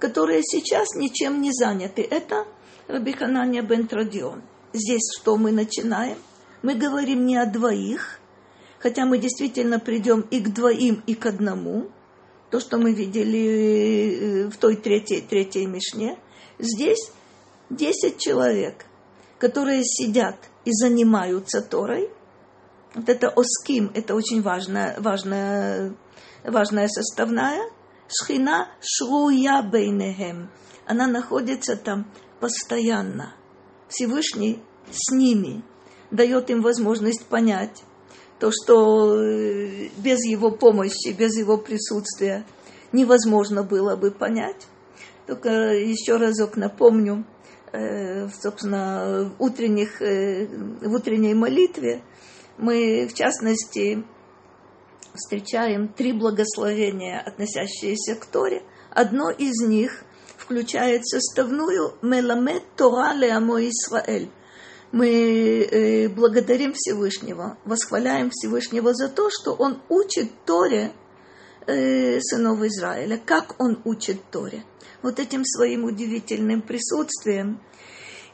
которые 0.00 0.42
сейчас 0.42 0.96
ничем 0.96 1.40
не 1.40 1.52
заняты. 1.52 2.02
Это 2.02 2.48
Рабиханания 2.88 3.62
бен 3.62 3.86
Традион. 3.86 4.42
Здесь 4.72 5.02
что 5.20 5.36
мы 5.36 5.52
начинаем? 5.52 6.18
Мы 6.62 6.74
говорим 6.74 7.24
не 7.24 7.36
о 7.36 7.46
двоих, 7.46 8.18
хотя 8.80 9.06
мы 9.06 9.18
действительно 9.18 9.78
придем 9.78 10.22
и 10.32 10.40
к 10.40 10.52
двоим, 10.52 11.04
и 11.06 11.14
к 11.14 11.26
одному. 11.26 11.92
То, 12.50 12.58
что 12.58 12.76
мы 12.76 12.92
видели 12.92 14.46
э, 14.46 14.48
в 14.48 14.56
той 14.56 14.74
третьей, 14.74 15.20
третьей 15.20 15.66
Мишне. 15.66 16.18
Здесь 16.58 17.12
десять 17.70 18.18
человек, 18.18 18.84
которые 19.42 19.82
сидят 19.84 20.36
и 20.64 20.70
занимаются 20.70 21.62
Торой. 21.62 22.08
Вот 22.94 23.08
это 23.08 23.28
оским, 23.28 23.90
это 23.92 24.14
очень 24.14 24.40
важная, 24.40 24.94
важная 25.00 25.96
важная 26.44 26.86
составная. 26.86 27.68
Шхина 28.06 28.68
шруя 28.80 29.62
бейнехем. 29.62 30.48
Она 30.86 31.08
находится 31.08 31.74
там 31.74 32.08
постоянно. 32.38 33.34
Всевышний 33.88 34.62
с 34.92 35.10
ними 35.10 35.64
дает 36.12 36.48
им 36.50 36.62
возможность 36.62 37.26
понять 37.26 37.82
то, 38.38 38.52
что 38.52 39.20
э, 39.20 39.88
без 39.96 40.20
его 40.24 40.52
помощи, 40.52 41.12
без 41.18 41.36
его 41.36 41.58
присутствия 41.58 42.46
невозможно 42.92 43.64
было 43.64 43.96
бы 43.96 44.12
понять. 44.12 44.68
Только 45.26 45.50
еще 45.74 46.16
разок 46.16 46.56
напомню, 46.56 47.26
собственно, 48.42 49.32
в, 49.38 49.42
утренних, 49.42 50.02
э, 50.02 50.46
в 50.46 50.92
утренней 50.92 51.34
молитве 51.34 52.02
мы, 52.58 53.08
в 53.08 53.14
частности, 53.14 54.04
встречаем 55.14 55.88
три 55.88 56.12
благословения, 56.12 57.20
относящиеся 57.20 58.14
к 58.14 58.26
Торе. 58.26 58.62
Одно 58.90 59.30
из 59.30 59.66
них 59.66 60.04
включает 60.36 61.06
составную 61.06 61.94
«Меламет 62.02 62.62
Тора 62.76 63.14
леамо 63.14 63.60
Исраэль». 63.68 64.30
Мы 64.90 65.08
э, 65.62 66.08
благодарим 66.10 66.74
Всевышнего, 66.74 67.56
восхваляем 67.64 68.30
Всевышнего 68.30 68.92
за 68.92 69.08
то, 69.08 69.30
что 69.30 69.54
Он 69.54 69.80
учит 69.88 70.30
Торе 70.44 70.92
э, 71.66 72.20
сынов 72.20 72.62
Израиля. 72.62 73.18
Как 73.24 73.60
Он 73.60 73.80
учит 73.84 74.20
Торе? 74.30 74.64
Вот 75.02 75.18
этим 75.18 75.44
своим 75.44 75.84
удивительным 75.84 76.62
присутствием. 76.62 77.60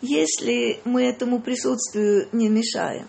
Если 0.00 0.80
мы 0.84 1.04
этому 1.04 1.40
присутствию 1.40 2.28
не 2.32 2.48
мешаем, 2.48 3.06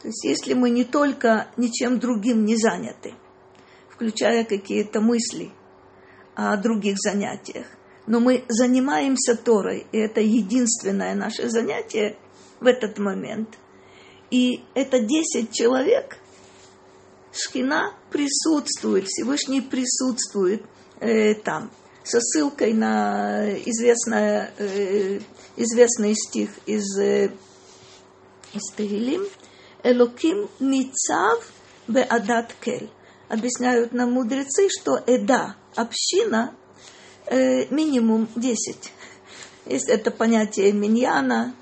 то 0.00 0.08
есть 0.08 0.24
если 0.24 0.54
мы 0.54 0.70
не 0.70 0.84
только 0.84 1.48
ничем 1.56 1.98
другим 1.98 2.44
не 2.46 2.56
заняты, 2.56 3.14
включая 3.90 4.44
какие-то 4.44 5.00
мысли 5.00 5.50
о 6.34 6.56
других 6.56 6.96
занятиях, 6.98 7.66
но 8.06 8.18
мы 8.18 8.44
занимаемся 8.48 9.36
Торой, 9.36 9.86
и 9.92 9.98
это 9.98 10.20
единственное 10.20 11.14
наше 11.14 11.50
занятие 11.50 12.16
в 12.60 12.66
этот 12.66 12.98
момент. 12.98 13.58
И 14.30 14.64
это 14.74 15.00
10 15.00 15.52
человек, 15.52 16.16
Шхина 17.32 17.94
присутствует, 18.10 19.06
Всевышний 19.06 19.60
присутствует 19.60 20.64
э, 21.00 21.34
там, 21.34 21.70
со 22.02 22.20
ссылкой 22.20 22.72
на 22.72 23.52
известное, 23.64 24.52
э, 24.58 25.20
известный 25.56 26.14
стих 26.14 26.50
из, 26.66 26.98
э, 26.98 27.30
из 28.52 28.74
Тегилим– 28.74 29.24
Элоким 29.82 30.48
Ницав 30.60 31.50
Беадат 31.88 32.54
Кель. 32.60 32.90
Объясняют 33.28 33.92
нам 33.92 34.12
мудрецы, 34.12 34.68
что 34.68 35.02
Эда, 35.06 35.56
община, 35.74 36.54
э, 37.26 37.66
минимум 37.72 38.28
10. 38.36 38.92
Есть 39.66 39.88
это 39.88 40.10
понятие 40.10 40.72
миньяна, 40.72 41.54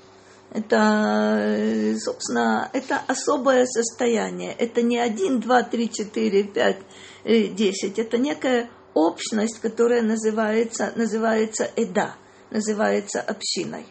это, 0.51 1.37
э, 1.41 1.95
собственно, 1.97 2.69
это 2.73 2.99
особое 3.07 3.65
состояние. 3.65 4.51
Это 4.53 4.81
не 4.81 4.97
1, 4.97 5.41
2, 5.41 5.63
3, 5.63 5.89
4, 5.89 6.43
5, 6.43 7.55
10. 7.55 7.99
Это 7.99 8.17
некая 8.17 8.69
общность, 8.95 9.59
которая 9.59 10.01
называется, 10.01 10.91
называется 10.95 11.69
эда, 11.75 12.15
называется 12.49 13.21
общиной. 13.21 13.85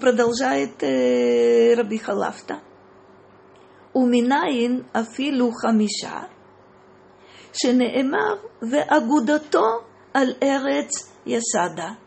Продолжает 0.00 0.82
э, 0.82 1.74
Раби 1.74 1.96
Халафта. 1.96 2.60
Уминаин 3.94 4.84
афилу 4.92 5.50
хамиша, 5.52 6.28
шенеэмар 7.54 8.40
веагудато 8.60 9.84
аль 10.14 10.36
эрец 10.42 11.08
ясада– 11.24 11.96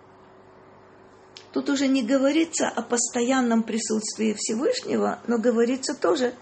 Тут 1.52 1.70
уже 1.70 1.88
не 1.88 2.04
говорится 2.04 2.68
о 2.68 2.82
постоянном 2.82 3.64
присутствии 3.64 4.36
Всевышнего, 4.38 5.20
но 5.28 5.40
говорится 5.40 5.96
тоже 5.96 6.34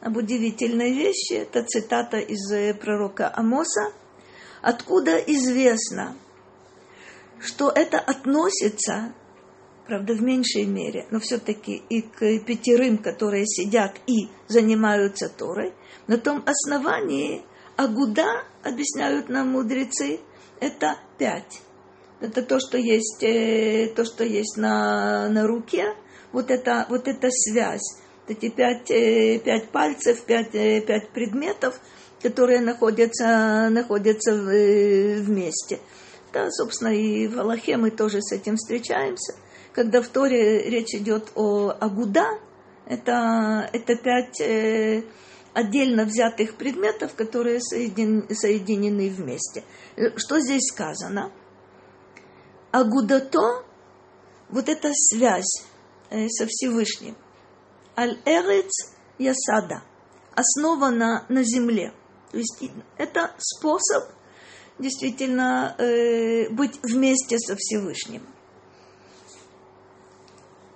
об 0.00 0.16
удивительной 0.16 0.92
вещи. 0.92 1.34
Это 1.34 1.64
цитата 1.64 2.18
из 2.18 2.50
э, 2.52 2.74
пророка 2.74 3.32
Амоса. 3.34 3.92
Откуда 4.60 5.16
известно, 5.16 6.16
что 7.40 7.70
это 7.70 7.98
относится, 7.98 9.12
правда, 9.86 10.14
в 10.14 10.22
меньшей 10.22 10.64
мере, 10.64 11.06
но 11.10 11.18
все-таки 11.18 11.82
и 11.88 12.02
к 12.02 12.38
пятерым, 12.44 12.98
которые 12.98 13.46
сидят 13.46 13.96
и 14.06 14.28
занимаются 14.46 15.28
Торой, 15.28 15.72
на 16.06 16.18
том 16.18 16.44
основании 16.46 17.44
Агуда, 17.76 18.44
объясняют 18.62 19.28
нам 19.28 19.50
мудрецы, 19.50 20.20
это 20.60 20.98
пять. 21.18 21.62
Это 22.22 22.40
то, 22.42 22.60
что 22.60 22.78
есть, 22.78 23.20
э, 23.22 23.92
то, 23.96 24.04
что 24.04 24.22
есть 24.22 24.56
на, 24.56 25.28
на 25.28 25.44
руке, 25.44 25.96
вот 26.30 26.52
это, 26.52 26.86
вот 26.88 27.08
эта 27.08 27.28
связь. 27.30 27.98
Эти 28.28 28.48
пять, 28.48 28.88
э, 28.92 29.40
пять 29.40 29.70
пальцев, 29.70 30.22
пять, 30.22 30.54
э, 30.54 30.80
пять 30.82 31.10
предметов, 31.10 31.80
которые 32.22 32.60
находятся, 32.60 33.68
находятся 33.70 34.34
вместе. 34.34 35.80
Да, 36.32 36.48
собственно, 36.52 36.94
и 36.94 37.26
в 37.26 37.40
Аллахе 37.40 37.76
мы 37.76 37.90
тоже 37.90 38.22
с 38.22 38.30
этим 38.30 38.54
встречаемся. 38.54 39.34
Когда 39.72 40.00
в 40.00 40.06
Торе 40.06 40.70
речь 40.70 40.94
идет 40.94 41.32
о 41.34 41.74
Агуда, 41.80 42.38
это, 42.86 43.68
это 43.72 43.96
пять 43.96 44.40
э, 44.40 45.02
отдельно 45.54 46.04
взятых 46.04 46.54
предметов, 46.54 47.14
которые 47.16 47.60
соедин, 47.60 48.28
соединены 48.32 49.10
вместе. 49.10 49.64
Что 50.16 50.38
здесь 50.38 50.68
сказано? 50.72 51.32
Агудато, 52.72 53.64
вот 54.48 54.68
эта 54.68 54.92
связь 54.94 55.62
э, 56.10 56.26
со 56.28 56.46
Всевышним. 56.46 57.16
Аль-Эрец 57.96 58.94
Ясада, 59.18 59.82
основана 60.34 61.26
на 61.28 61.44
земле. 61.44 61.92
То 62.30 62.38
есть 62.38 62.64
это 62.96 63.34
способ 63.36 64.04
действительно 64.78 65.76
э, 65.78 66.48
быть 66.48 66.80
вместе 66.82 67.38
со 67.38 67.56
Всевышним. 67.56 68.26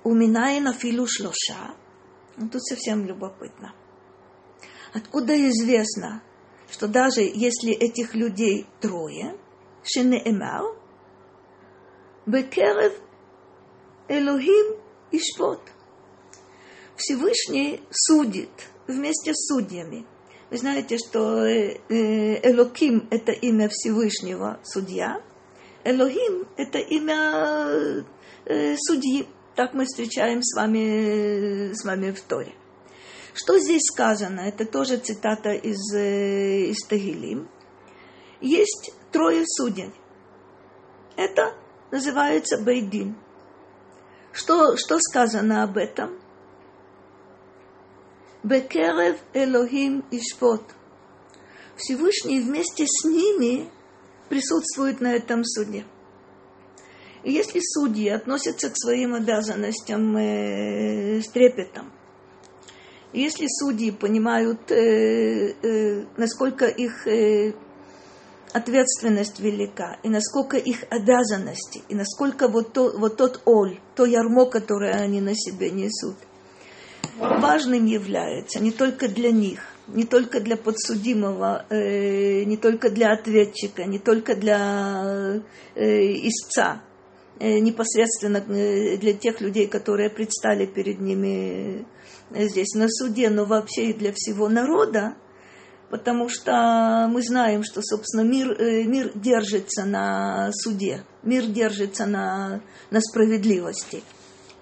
У 0.05 0.15
Минаина 0.15 0.75
Филу 0.75 1.07
Шлоша. 1.07 1.75
Ну, 2.37 2.51
тут 2.51 2.63
совсем 2.63 3.07
любопытно. 3.07 3.75
Откуда 4.93 5.35
известно, 5.49 6.23
что 6.71 6.89
даже 6.89 7.23
если 7.23 7.73
этих 7.73 8.15
людей 8.15 8.67
трое, 8.81 9.37
Шинеэмал, 9.83 10.77
Бекерев 12.27 12.93
Элохим 14.09 14.77
Ишпот. 15.11 15.61
Всевышний 16.97 17.81
судит 17.91 18.51
вместе 18.87 19.33
с 19.35 19.47
судьями– 19.47 20.07
вы 20.49 20.59
знаете, 20.59 20.97
что 20.97 21.45
э, 21.45 21.81
э, 21.89 22.53
Элоким– 22.53 23.09
это 23.11 23.33
имя 23.33 23.69
Всевышнего 23.69 24.61
судья, 24.63 25.21
Элохим– 25.83 26.47
это 26.57 26.79
имя 26.79 28.05
э, 28.45 28.77
судьи. 28.77 29.27
Так 29.57 29.75
мы 29.75 29.87
встречаем 29.87 30.43
с 30.43 30.55
вами, 30.55 31.73
с 31.73 31.85
вами 31.85 32.13
в 32.13 32.21
Торе. 32.21 32.53
Что 33.35 33.59
здесь 33.59 33.83
сказано? 33.93 34.41
Это 34.41 34.67
тоже 34.67 34.99
цитата 34.99 35.51
из, 35.51 35.93
из 35.93 36.87
Тагилим. 36.87 37.49
Есть 38.41 38.93
трое 39.11 39.45
судей. 39.47 39.93
Это 41.17 41.55
называется 41.91 42.59
Бейдин. 42.59 43.17
Что, 44.33 44.77
что 44.77 44.99
сказано 44.99 45.63
об 45.63 45.77
этом? 45.77 46.19
Бекерев 48.43 49.17
Элохим 49.33 50.05
Ишпот. 50.11 50.63
Всевышний 51.77 52.41
вместе 52.41 52.87
с 52.87 53.05
ними 53.05 53.69
присутствует 54.29 55.01
на 55.01 55.15
этом 55.15 55.45
суде. 55.45 55.85
И 57.23 57.33
если 57.33 57.61
судьи 57.61 58.09
относятся 58.09 58.71
к 58.71 58.77
своим 58.77 59.15
обязанностям 59.15 60.17
э, 60.17 61.21
с 61.21 61.29
трепетом, 61.29 61.93
если 63.13 63.47
судьи 63.49 63.91
понимают, 63.91 64.71
э, 64.71 65.55
э, 65.63 66.05
насколько 66.17 66.67
их 66.67 67.07
э, 67.07 67.55
ответственность 68.53 69.41
велика, 69.41 69.99
и 70.03 70.09
насколько 70.09 70.57
их 70.57 70.85
обязанности, 70.91 71.83
и 71.89 71.95
насколько 71.95 72.49
вот, 72.49 72.73
то, 72.73 72.93
вот 72.97 73.17
тот 73.17 73.43
оль, 73.45 73.79
то 73.95 74.05
ярмо, 74.05 74.47
которое 74.47 74.95
они 74.95 75.21
на 75.21 75.35
себе 75.35 75.71
несут– 75.71 76.17
важным 77.19 77.85
является 77.87 78.61
не 78.61 78.71
только 78.71 79.09
для 79.09 79.31
них, 79.31 79.61
не 79.89 80.05
только 80.05 80.41
для 80.41 80.57
подсудимого, 80.57 81.65
э, 81.71 82.45
не 82.45 82.57
только 82.57 82.91
для 82.91 83.13
ответчика, 83.13 83.85
не 83.85 83.99
только 83.99 84.35
для 84.35 85.43
э, 85.75 85.83
истца, 86.29 86.83
э, 87.39 87.59
непосредственно 87.59 88.39
э, 88.39 88.97
для 88.97 89.13
тех 89.13 89.41
людей, 89.41 89.67
которые 89.67 90.11
предстали 90.11 90.67
перед 90.67 91.01
ними 91.01 91.87
э, 92.31 92.49
здесь 92.49 92.75
на 92.75 92.89
суде, 92.89 93.31
но 93.31 93.45
вообще 93.45 93.91
и 93.91 93.95
для 93.95 94.13
всего 94.13 94.49
народа, 94.49 95.15
потому 95.91 96.29
что 96.29 97.09
мы 97.11 97.23
знаем, 97.23 97.63
что, 97.65 97.81
собственно, 97.83 98.23
мир, 98.23 98.53
э, 98.53 98.85
мир 98.85 99.13
держится 99.15 99.85
на 99.85 100.51
суде, 100.53 101.05
мир 101.23 101.47
держится 101.47 102.07
на, 102.07 102.61
на 102.91 103.01
справедливости– 103.01 104.03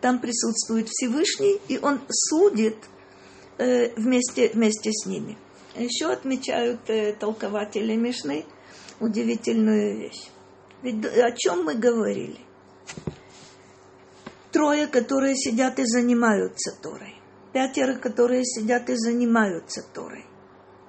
там 0.04 0.18
присутствует 0.18 0.86
Всевышний, 0.90 1.58
и 1.66 1.78
он 1.78 1.98
судит 2.10 2.76
э, 3.56 3.94
вместе, 3.96 4.50
вместе 4.52 4.90
с 4.92 5.06
ними. 5.06 5.38
Еще 5.74 6.12
отмечают 6.12 6.90
э, 6.90 7.14
толкователи 7.14 7.96
Мишны 7.96 8.44
удивительную 9.00 9.96
вещь. 9.96 10.28
Ведь 10.82 11.06
о 11.06 11.32
чем 11.32 11.64
мы 11.64 11.74
говорили? 11.74 12.38
Трое, 14.52 14.86
которые 14.88 15.36
сидят 15.36 15.78
и 15.78 15.86
занимаются 15.86 16.78
Торой. 16.82 17.14
Пятеро, 17.54 17.94
которые 17.94 18.44
сидят 18.44 18.90
и 18.90 18.96
занимаются 18.96 19.82
Торой. 19.94 20.26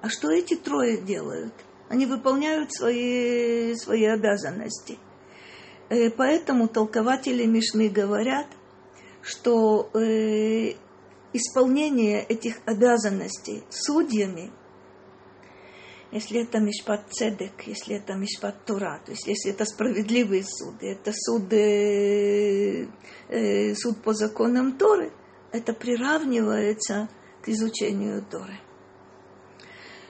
А 0.06 0.08
что 0.08 0.30
эти 0.30 0.54
трое 0.54 0.98
делают? 0.98 1.52
Они 1.88 2.06
выполняют 2.06 2.72
свои, 2.72 3.74
свои 3.74 4.04
обязанности. 4.04 4.98
Э, 5.88 6.10
поэтому 6.10 6.68
толкователи 6.68 7.44
Мишны 7.44 7.88
говорят– 7.88 8.46
что 9.26 9.90
э, 9.92 10.74
исполнение 11.32 12.22
этих 12.22 12.58
обязанностей 12.64 13.64
судьями, 13.70 14.52
если 16.12 16.42
это 16.42 16.60
Мишпат 16.60 17.10
Цедек, 17.10 17.66
если 17.66 17.96
это 17.96 18.14
Мишпат 18.14 18.64
Тура, 18.64 19.00
то 19.04 19.10
есть 19.10 19.26
если 19.26 19.50
это 19.50 19.64
справедливые 19.64 20.44
суды, 20.44 20.92
это 20.92 21.12
суд, 21.12 21.52
э, 21.52 22.86
э, 23.28 23.74
суд 23.74 24.00
по 24.02 24.14
законам 24.14 24.78
Торы, 24.78 25.12
это 25.50 25.72
приравнивается 25.72 27.08
к 27.42 27.48
изучению 27.48 28.24
Торы. 28.30 28.60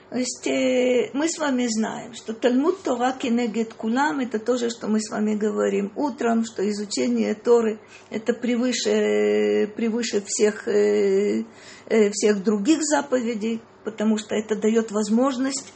То 0.09 0.17
есть 0.17 0.47
э, 0.47 1.09
мы 1.13 1.27
с 1.27 1.37
вами 1.37 1.67
знаем, 1.67 2.13
что 2.13 2.33
Талмуд 2.33 2.81
Тора 2.81 3.11
Кенегет 3.11 3.73
Кулам 3.73 4.21
это 4.21 4.39
тоже, 4.39 4.69
что 4.69 4.87
мы 4.87 5.01
с 5.01 5.09
вами 5.09 5.35
говорим 5.35 5.91
утром, 5.97 6.45
что 6.45 6.67
изучение 6.69 7.35
Торы 7.35 7.79
это 8.09 8.33
превыше, 8.33 9.69
превыше 9.75 10.23
всех, 10.25 10.65
э, 10.69 11.43
э, 11.87 12.09
всех 12.11 12.41
других 12.41 12.83
заповедей, 12.83 13.61
потому 13.83 14.17
что 14.17 14.35
это 14.35 14.55
дает 14.55 14.91
возможность 14.91 15.73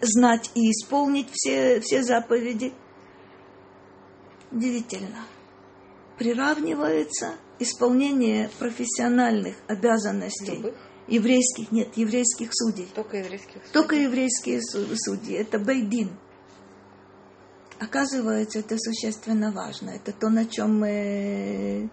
знать 0.00 0.48
и 0.54 0.70
исполнить 0.70 1.26
все, 1.32 1.80
все 1.80 2.04
заповеди. 2.04 2.72
Удивительно. 4.52 5.26
Приравнивается 6.18 7.34
исполнение 7.58 8.48
профессиональных 8.60 9.56
обязанностей. 9.66 10.72
Еврейских, 11.08 11.70
нет, 11.70 11.96
еврейских 11.96 12.50
судей. 12.52 12.88
Только 12.94 13.18
еврейских 13.18 13.54
судей. 13.54 13.72
Только 13.72 13.94
еврейские 13.94 14.60
судьи. 14.62 15.36
Это 15.36 15.58
бейдин. 15.58 16.10
Оказывается, 17.78 18.58
это 18.58 18.76
существенно 18.78 19.52
важно. 19.52 19.90
Это 19.90 20.12
то, 20.12 20.28
на 20.30 20.46
чем 20.46 20.82
э, 20.82 21.88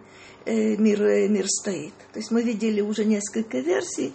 э, 0.45 0.78
мир, 0.78 1.03
э, 1.03 1.28
мир 1.28 1.45
стоит. 1.47 1.93
То 2.11 2.20
есть 2.20 2.32
мы 2.32 2.41
видели 2.41 2.82
уже 2.82 3.05
несколько 3.05 3.59
версий. 3.59 4.14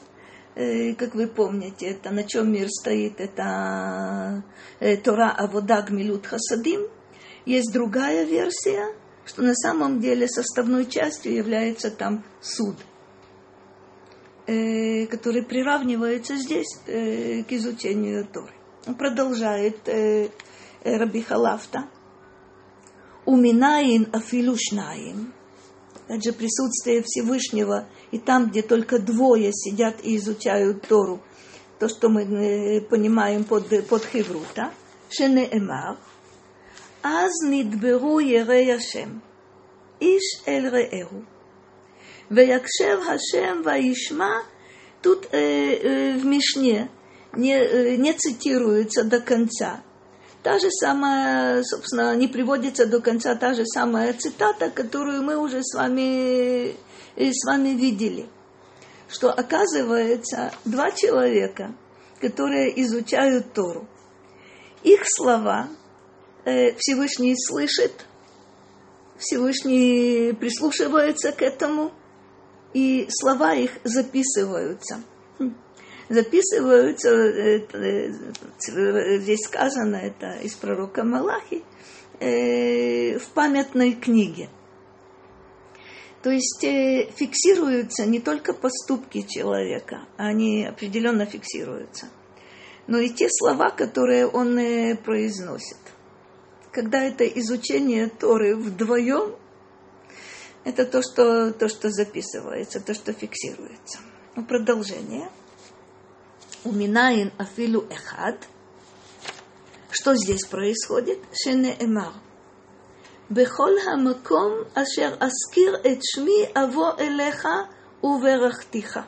Как 0.99 1.15
вы 1.15 1.29
помните, 1.29 1.87
это 1.87 2.11
на 2.11 2.25
чем 2.25 2.51
мир 2.51 2.69
стоит, 2.69 3.21
это 3.21 4.43
Тора 5.05 5.31
Авода 5.31 5.83
Гмилут 5.83 6.27
Хасадим. 6.27 6.89
Есть 7.47 7.73
другая 7.73 8.25
версия, 8.25 8.93
что 9.25 9.43
на 9.43 9.55
самом 9.55 10.01
деле 10.01 10.27
составной 10.27 10.87
частью 10.87 11.37
является 11.37 11.93
там 11.93 12.25
суд– 12.41 12.75
э, 14.49 15.07
которые 15.07 15.45
приравниваются 15.45 16.37
здесь 16.37 16.81
э, 16.87 17.43
к 17.45 17.53
изучению 17.53 18.27
Торы. 18.27 18.53
Продолжает 18.97 19.87
э, 19.89 20.31
э, 20.83 20.97
Раби 20.97 21.23
Халафта. 21.23 21.89
Уминаин 23.27 24.09
афилушнаин. 24.13 25.35
также 26.09 26.33
присутствие 26.33 27.03
Всевышнего, 27.05 27.87
и 28.11 28.19
там, 28.19 28.49
где 28.49 28.63
только 28.63 28.99
двое 28.99 29.53
сидят 29.53 29.97
и 30.03 30.17
изучают 30.17 30.89
Тору, 30.89 31.21
то, 31.79 31.89
что 31.89 32.09
мы 32.09 32.23
э, 32.23 32.81
понимаем 32.81 33.45
под, 33.45 33.87
под 33.87 34.05
Хеврута, 34.07 34.73
Шене 35.11 35.47
Эмар, 35.53 35.99
Аз 37.03 37.33
нидберу 37.43 38.19
Ереяшем, 38.19 39.23
Иш 40.01 40.43
Эль 40.47 40.69
Ваякшев 42.31 43.05
Хашем 43.05 43.63
Ваишма, 43.63 44.43
тут 45.03 45.29
э, 45.33 45.39
э, 45.39 46.19
в 46.19 46.27
Мишне 46.27 46.91
не, 47.33 47.55
э, 47.55 47.97
не 47.97 48.13
цитируется 48.13 49.05
до 49.05 49.21
конца. 49.21 49.81
Та 50.43 50.59
же 50.59 50.71
самая, 50.71 51.63
собственно, 51.65 52.15
не 52.17 52.29
приводится 52.29 52.87
до 52.87 53.01
конца 53.01 53.35
та 53.35 53.55
же 53.55 53.65
самая 53.65 54.13
цитата, 54.13 54.71
которую 54.71 55.23
мы 55.23 55.37
уже 55.37 55.63
с 55.63 55.75
вами, 55.75 56.77
э, 57.17 57.33
с 57.33 57.47
вами 57.47 57.71
видели. 57.71 58.27
Что 59.09 59.31
оказывается, 59.31 60.53
два 60.67 60.91
человека, 60.91 61.75
которые 62.21 62.79
изучают 62.83 63.55
Тору, 63.55 63.89
их 64.83 65.01
слова 65.05 65.69
э, 66.45 66.75
Всевышний 66.77 67.35
слышит, 67.37 68.05
Всевышний 69.17 70.35
прислушивается 70.35 71.33
к 71.33 71.41
этому– 71.41 71.91
и 72.75 73.07
слова 73.11 73.55
их 73.55 73.73
записываются. 73.85 75.03
Хм. 75.39 75.55
Записываются, 76.09 77.11
э, 77.11 77.67
э, 77.73 79.19
здесь 79.19 79.41
сказано, 79.45 79.97
это 79.97 80.39
из 80.43 80.55
пророка 80.55 81.05
Малахи, 81.05 81.63
в 82.21 83.27
памятной 83.35 83.93
книге. 83.93 84.49
То 86.23 86.31
есть 86.31 86.61
фиксируются 86.61 88.07
не 88.07 88.19
только 88.19 88.53
поступки 88.53 89.23
человека, 89.23 90.01
они 90.17 90.67
определенно 90.67 91.27
фиксируются 91.27 92.09
но 92.89 92.99
и 92.99 93.11
те 93.11 93.29
слова, 93.31 93.71
которые 93.71 94.27
он 94.27 94.59
э, 94.59 94.97
произносит. 94.97 95.77
Когда 96.73 97.05
это 97.05 97.25
изучение 97.25 98.09
Торы 98.09 98.57
вдвоем, 98.57 99.37
это 100.68 100.86
то, 100.86 101.02
что, 101.02 101.52
то, 101.52 101.68
что 101.68 101.90
записывается, 101.90 102.80
то, 102.80 102.94
что 102.94 103.14
фиксируется. 103.14 104.00
Ну, 104.36 104.46
продолжение. 104.46 105.30
Уминаин 106.64 107.32
афилу 107.38 107.86
эхад. 107.90 108.38
Что 109.92 110.16
здесь 110.16 110.46
происходит? 110.46 111.20
Шене 111.34 111.76
эмар. 111.80 112.14
בכל 113.30 113.72
המקום 113.92 114.54
אשר 114.74 115.16
אזכיר 115.20 115.76
את 115.76 116.00
שמי 116.04 116.46
אבוא 116.56 116.92
אליך 117.00 117.48
וברכתיך. 118.04 119.00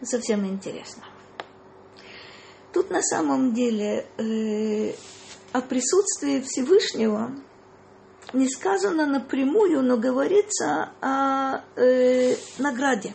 Совсем 0.00 0.46
интересно. 0.46 1.02
Тут 2.72 2.90
на 2.90 3.02
самом 3.02 3.52
деле 3.52 4.06
э, 4.16 4.94
о 5.52 5.60
присутствии 5.60 6.40
Всевышнего 6.40 7.32
не 8.33 8.49
сказано 8.49 9.05
напрямую, 9.05 9.83
но 9.83 9.97
говорится 9.97 10.91
о 11.01 11.61
э, 11.75 12.35
награде. 12.57 13.13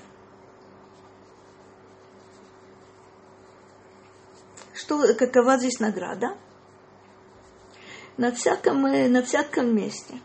Что, 4.75 5.15
какова 5.15 5.59
здесь 5.59 5.81
награда? 5.81 6.37
На 8.17 8.33
всяком, 8.33 8.87
э, 8.87 9.09
на 9.09 9.23
всяком 9.23 9.75
месте. 9.75 10.21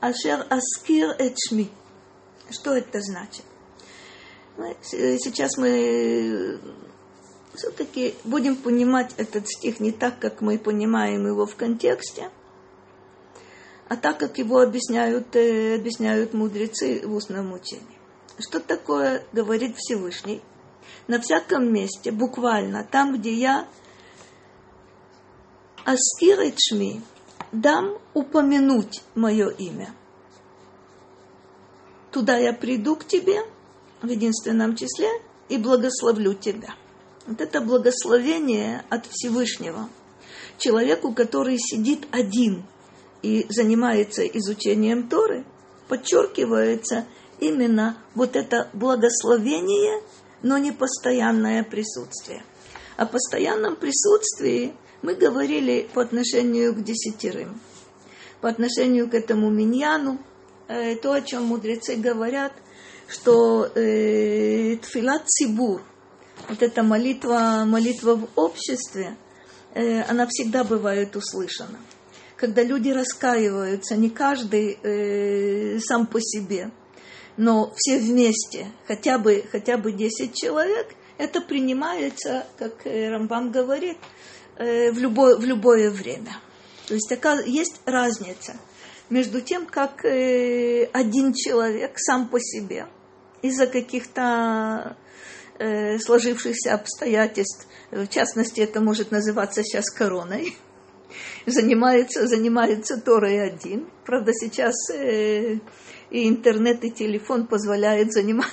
Ашер 0.00 0.46
аскир 0.50 1.14
эчми. 1.18 1.70
Что 2.50 2.74
это 2.74 3.00
значит? 3.00 3.44
Сейчас 4.82 5.56
мы 5.56 6.60
все-таки 7.54 8.14
будем 8.24 8.56
понимать 8.56 9.14
этот 9.16 9.48
стих 9.48 9.80
не 9.80 9.92
так, 9.92 10.18
как 10.18 10.40
мы 10.40 10.58
понимаем 10.58 11.26
его 11.26 11.46
в 11.46 11.54
контексте, 11.56 12.30
а 13.92 13.96
так, 13.96 14.16
как 14.16 14.38
его 14.38 14.60
объясняют, 14.60 15.36
э, 15.36 15.74
объясняют 15.74 16.32
мудрецы 16.32 17.06
в 17.06 17.14
устном 17.14 17.52
учении. 17.52 17.98
Что 18.38 18.58
такое 18.58 19.22
говорит 19.34 19.76
Всевышний? 19.76 20.40
На 21.08 21.20
всяком 21.20 21.70
месте, 21.70 22.10
буквально, 22.10 22.84
там, 22.90 23.14
где 23.14 23.34
я 23.34 23.68
аскиречми, 25.84 27.02
дам 27.52 27.98
упомянуть 28.14 29.02
мое 29.14 29.50
имя. 29.50 29.94
Туда 32.12 32.38
я 32.38 32.54
приду 32.54 32.96
к 32.96 33.04
тебе 33.04 33.42
в 34.00 34.08
единственном 34.08 34.74
числе 34.74 35.10
и 35.50 35.58
благословлю 35.58 36.32
тебя. 36.32 36.74
Вот 37.26 37.42
это 37.42 37.60
благословение 37.60 38.86
от 38.88 39.04
Всевышнего. 39.04 39.90
Человеку, 40.56 41.12
который 41.12 41.58
сидит 41.58 42.06
один 42.10 42.64
и 43.22 43.46
занимается 43.48 44.26
изучением 44.26 45.08
Торы, 45.08 45.44
подчеркивается 45.88 47.06
именно 47.38 47.98
вот 48.14 48.36
это 48.36 48.68
благословение, 48.72 50.02
но 50.42 50.58
не 50.58 50.72
постоянное 50.72 51.62
присутствие. 51.64 52.42
О 52.96 53.06
постоянном 53.06 53.76
присутствии 53.76 54.74
мы 55.02 55.14
говорили 55.14 55.88
по 55.92 56.02
отношению 56.02 56.74
к 56.74 56.82
десятерым, 56.82 57.60
по 58.40 58.48
отношению 58.48 59.08
к 59.08 59.14
этому 59.14 59.50
миньяну, 59.50 60.18
э, 60.68 60.96
то, 60.96 61.12
о 61.12 61.20
чем 61.20 61.44
мудрецы 61.44 61.96
говорят, 61.96 62.52
что 63.08 63.66
э, 63.66 64.76
тфилат 64.76 65.28
цибур, 65.28 65.82
вот 66.48 66.62
эта 66.62 66.82
молитва, 66.82 67.64
молитва 67.66 68.16
в 68.16 68.28
обществе, 68.36 69.16
э, 69.74 70.02
она 70.02 70.26
всегда 70.28 70.64
бывает 70.64 71.14
услышана. 71.16 71.78
Когда 72.42 72.64
люди 72.64 72.88
раскаиваются, 72.88 73.94
не 73.94 74.10
каждый 74.10 74.76
э, 74.82 75.78
сам 75.78 76.08
по 76.08 76.20
себе, 76.20 76.72
но 77.36 77.72
все 77.76 78.00
вместе, 78.00 78.66
хотя 78.88 79.18
бы, 79.18 79.44
хотя 79.52 79.76
бы 79.76 79.92
10 79.92 80.34
человек, 80.34 80.88
это 81.18 81.40
принимается, 81.40 82.44
как 82.58 82.84
э, 82.84 83.10
Рамбам 83.10 83.52
говорит, 83.52 83.96
э, 84.56 84.90
в, 84.90 84.98
любое, 84.98 85.36
в 85.36 85.44
любое 85.44 85.88
время. 85.88 86.36
То 86.88 86.94
есть 86.94 87.08
такая, 87.08 87.44
есть 87.44 87.80
разница 87.84 88.56
между 89.08 89.40
тем, 89.40 89.64
как 89.64 90.04
э, 90.04 90.86
один 90.92 91.34
человек 91.34 91.92
сам 91.94 92.26
по 92.28 92.40
себе 92.40 92.86
из-за 93.40 93.68
каких-то 93.68 94.96
э, 95.60 95.96
сложившихся 96.00 96.74
обстоятельств, 96.74 97.68
в 97.92 98.08
частности, 98.08 98.62
это 98.62 98.80
может 98.80 99.12
называться 99.12 99.62
сейчас 99.62 99.88
короной, 99.90 100.56
занимается, 101.46 102.26
занимается 102.26 103.00
Торой 103.00 103.40
один. 103.40 103.88
Правда, 104.04 104.32
сейчас 104.32 104.74
э, 104.90 105.58
и 106.10 106.28
интернет, 106.28 106.84
и 106.84 106.90
телефон 106.90 107.46
позволяют 107.46 108.12
заниматься 108.12 108.52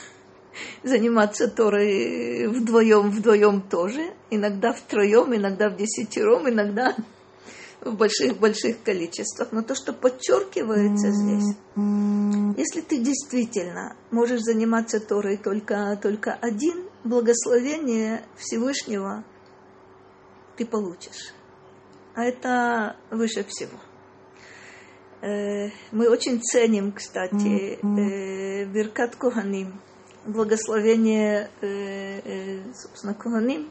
заниматься 0.84 1.48
Торой 1.48 2.48
вдвоем, 2.48 3.12
вдвоем 3.12 3.62
тоже, 3.62 4.14
иногда 4.30 4.74
втроем, 4.74 5.36
иногда 5.36 5.70
в 5.70 5.78
десятером, 5.78 6.50
иногда 6.50 6.96
в 7.82 7.96
больших-больших 7.96 8.82
количествах. 8.84 9.52
Но 9.52 9.62
то, 9.62 9.76
что 9.76 9.94
подчеркивается 9.94 11.12
здесь, 11.12 11.56
если 12.58 12.82
ты 12.82 12.98
действительно 12.98 13.96
можешь 14.12 14.42
заниматься 14.42 15.00
Торой 15.00 15.38
только, 15.38 15.98
только 16.02 16.34
один, 16.34 16.86
благословение 17.04 18.24
Всевышнего 18.38 19.24
ты 20.58 20.66
получишь. 20.66 21.34
А 22.20 22.26
это 22.26 22.98
выше 23.12 23.46
всего. 23.48 23.80
Э, 25.22 25.70
мы 25.94 26.10
очень 26.10 26.42
ценим, 26.42 26.92
кстати, 26.92 27.80
э, 27.82 28.66
Биркат 28.66 29.16
Куханим, 29.16 29.80
благословение, 30.26 31.50
э, 31.62 32.74
собственно, 32.74 33.14
Куханим, 33.14 33.70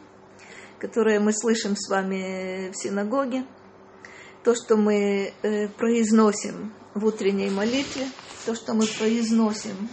которое 0.79 1.21
мы 1.21 1.35
слышим 1.35 1.77
с 1.77 1.91
вами 1.91 2.71
в 2.71 2.75
синагоге– 2.75 3.45
то, 4.45 4.55
что 4.55 4.79
мы 4.79 5.35
произносим 5.77 6.73
в 6.95 7.05
утренней 7.05 7.51
молитве, 7.51 8.07
то, 8.47 8.55
что 8.55 8.73
мы 8.73 8.87
произносим, 8.87 9.91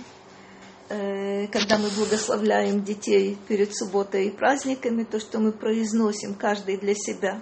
когда 0.87 1.77
мы 1.77 1.89
благословляем 1.89 2.85
детей 2.85 3.37
перед 3.49 3.75
субботой 3.75 4.27
и 4.27 4.31
праздниками, 4.31 5.03
то, 5.03 5.19
что 5.19 5.39
мы 5.39 5.51
произносим 5.51 6.35
каждый 6.35 6.77
для 6.77 6.93
себя, 6.95 7.41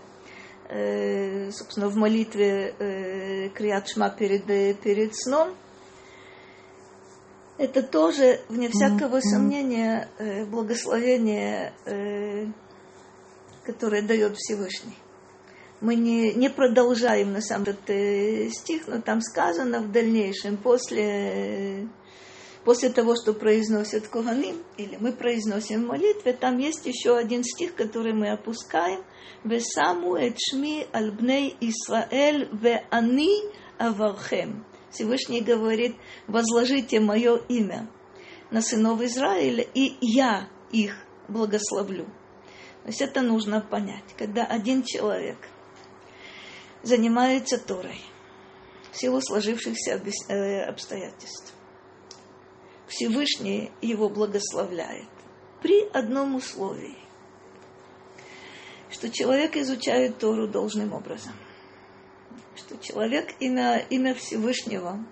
собственно, 1.51 1.89
в 1.89 1.95
молитве 1.95 2.74
э, 2.80 3.49
Криат 3.49 3.89
Шма 3.89 4.09
перед, 4.09 4.49
э, 4.49 4.74
перед 4.74 5.15
сном, 5.15 5.55
это 7.57 7.84
тоже, 7.84 8.41
вне 8.49 8.69
всякого 8.69 9.19
сомнения, 9.21 10.09
э, 10.17 10.45
благословение 10.45 11.74
э, 11.86 12.47
которое 13.65 14.01
дает 14.01 14.38
Всевышний. 14.38 14.97
Мы 15.82 15.95
не, 15.95 16.34
не 16.34 16.49
продолжаем 16.49 17.34
на 17.34 17.41
самом 17.41 17.65
деле 17.65 18.49
стих, 18.51 18.88
но 18.88 19.01
там 19.01 19.21
сказано 19.21 19.82
в 19.82 19.91
дальнейшем, 19.91 20.57
после, 20.57 21.88
после 22.64 22.89
того, 22.89 23.16
что 23.16 23.34
произносят 23.34 24.07
Коганим, 24.07 24.64
или 24.78 24.97
мы 24.97 25.11
произносим 25.11 25.84
в 25.84 25.88
молитве, 25.88 26.34
там 26.34 26.57
есть 26.57 26.86
еще 26.86 27.18
один 27.18 27.43
стих, 27.43 27.76
который 27.76 28.14
мы 28.14 28.32
опускаем. 28.32 29.03
«Весаму 29.43 30.16
эчми 30.16 30.88
альбней 30.93 31.57
Исраэль 31.59 32.49
ве 32.53 32.86
ани 32.89 33.38
авархем». 33.78 34.66
Всевышний 34.89 35.41
говорит, 35.41 35.95
возложите 36.28 36.99
мое 36.99 37.38
имя 37.49 37.89
на 38.51 38.61
сынов 38.61 39.01
Израиля, 39.01 39.66
и 39.74 39.97
я 40.01 40.49
их 40.72 40.95
благословлю. 41.28 42.05
То 42.84 42.89
есть 42.89 43.01
это 43.01 43.22
нужно 43.22 43.59
понять. 43.59 44.03
Когда 44.18 44.45
один 44.45 44.84
человек 44.84 45.38
занимается 46.84 47.57
Торой 47.57 47.99
в 48.91 48.97
силу 48.99 49.20
сложившихся 49.22 49.99
э, 50.30 50.64
обстоятельств, 50.64 51.53
Всевышний 52.93 53.71
его 53.81 54.07
благословляет 54.07 55.07
при 55.61 55.83
одном 55.89 56.35
условии, 56.35 56.97
что 58.91 59.09
человек 59.09 59.57
изучает 59.57 60.19
Тору 60.19 60.47
должным 60.47 60.93
образом, 60.93 61.33
что 62.55 62.77
человек 62.77 63.33
имя, 63.39 63.83
имя 63.89 64.13
Всевышнего 64.13 65.03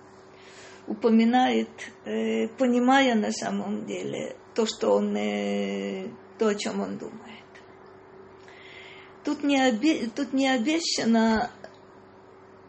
упоминает, 0.86 1.70
э, 2.04 2.46
понимая 2.56 3.16
на 3.16 3.32
самом 3.32 3.84
деле 3.86 4.36
то, 4.54 4.64
что 4.64 4.94
он, 4.94 5.16
э, 5.16 6.08
то, 6.38 6.48
о 6.48 6.54
чем 6.54 6.80
он 6.80 6.98
думает. 6.98 7.20
Тут 9.24 9.42
не, 9.42 9.60
обе, 9.60 10.08
тут 10.14 10.32
не 10.32 10.48
обещано 10.48 11.50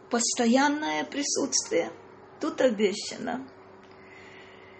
постоянное 0.09 1.03
присутствие, 1.03 1.91
тут 2.39 2.61
обещано 2.61 3.47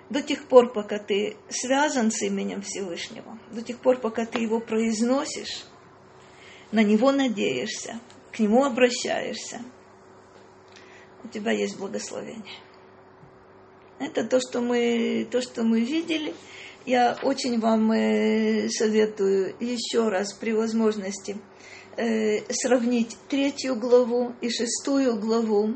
до 0.10 0.22
тех 0.22 0.46
пор, 0.46 0.72
пока 0.72 1.00
ты 1.00 1.38
связан 1.50 2.12
с 2.12 2.22
именем 2.22 2.62
Всевышнего, 2.62 3.38
до 3.52 3.62
тех 3.62 3.80
пор, 3.80 3.98
пока 3.98 4.26
ты 4.26 4.40
его 4.40 4.60
произносишь, 4.60 5.66
на 6.72 6.84
него 6.84 7.12
надеешься, 7.12 8.00
к 8.32 8.40
нему 8.40 8.64
обращаешься, 8.64 9.62
у 11.24 11.28
тебя 11.28 11.52
есть 11.52 11.78
благословение. 11.78 12.60
Это 14.00 14.26
то, 14.26 14.40
что 14.40 14.60
мы, 14.60 15.28
то, 15.32 15.42
что 15.42 15.64
мы 15.64 15.80
видели. 15.82 16.34
Я 16.86 17.18
очень 17.24 17.60
вам 17.60 17.92
э, 17.94 18.68
советую 18.70 19.56
еще 19.62 20.10
раз 20.10 20.34
при 20.34 20.52
возможности 20.52 21.38
э, 21.96 22.42
сравнить 22.52 23.16
третью 23.30 23.76
главу 23.76 24.34
и 24.42 24.50
шестую 24.50 25.18
главу 25.18 25.76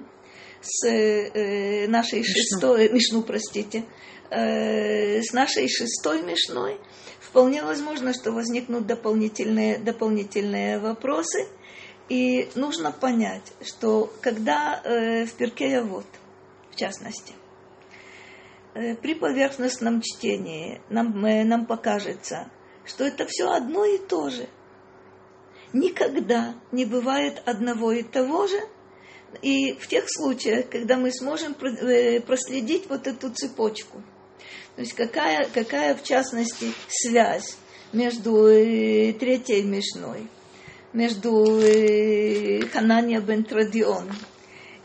с 0.62 0.86
э, 0.86 1.88
нашей 1.88 2.20
Мишну. 2.20 2.34
шестой, 2.34 2.90
Мишну, 2.90 3.24
простите, 3.24 3.86
с 4.30 5.32
нашей 5.32 5.70
шестой 5.70 6.22
Мишной. 6.22 6.78
Вполне 7.22 7.64
возможно, 7.64 8.14
что 8.14 8.34
возникнут 8.34 8.86
дополнительные, 8.86 9.78
дополнительные 9.78 10.80
вопросы. 10.80 11.48
И 12.10 12.50
нужно 12.56 12.92
понять, 12.92 13.54
что 13.62 14.12
когда 14.22 14.82
в 14.84 15.32
Перке 15.38 15.82
вот, 15.82 16.06
в 16.72 16.76
частности, 16.76 17.34
Э, 18.78 18.96
при 18.96 19.16
поверхностном 19.16 20.02
чтении 20.02 20.82
нам, 20.90 21.26
э, 21.26 21.44
нам 21.44 21.66
покажется, 21.66 22.52
что 22.86 23.06
это 23.06 23.26
все 23.28 23.50
одно 23.50 23.86
и 23.86 23.98
то 23.98 24.30
же. 24.30 24.48
Никогда 25.74 26.54
не 26.72 26.86
бывает 26.86 27.42
одного 27.48 27.92
и 27.92 28.04
того 28.04 28.46
же. 28.46 28.60
И 29.42 29.74
в 29.74 29.88
тех 29.88 30.06
случаях, 30.08 30.70
когда 30.70 30.98
мы 30.98 31.12
сможем 31.12 31.56
э, 31.62 32.22
проследить 32.22 32.90
вот 32.90 33.08
эту 33.08 33.30
цепочку, 33.30 34.02
то 34.76 34.82
есть 34.82 34.94
какая, 34.94 35.48
какая 35.54 35.96
в 35.96 36.04
частности 36.04 36.72
связь 36.88 37.58
между 37.94 38.46
третьей 39.20 39.64
Мишной, 39.64 40.28
между 40.94 41.62
Ханания 42.72 43.20
бен 43.20 43.44
Традион 43.44 44.12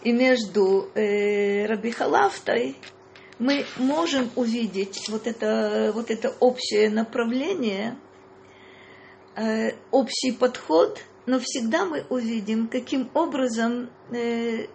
и 0.03 0.13
между 0.13 0.91
Раби 0.95 1.91
Халафтой, 1.91 2.77
мы 3.43 3.67
можем 3.77 4.31
увидеть 4.37 5.09
вот 5.09 5.27
это, 5.27 5.91
вот 5.95 6.13
это 6.13 6.33
общее 6.39 6.89
направление, 6.91 7.99
э, 9.35 9.73
общий 9.91 10.31
подход, 10.31 11.01
но 11.27 11.39
всегда 11.39 11.85
мы 11.85 12.05
увидим, 12.09 12.69
каким 12.69 13.11
образом, 13.15 13.91
э, 14.11 14.67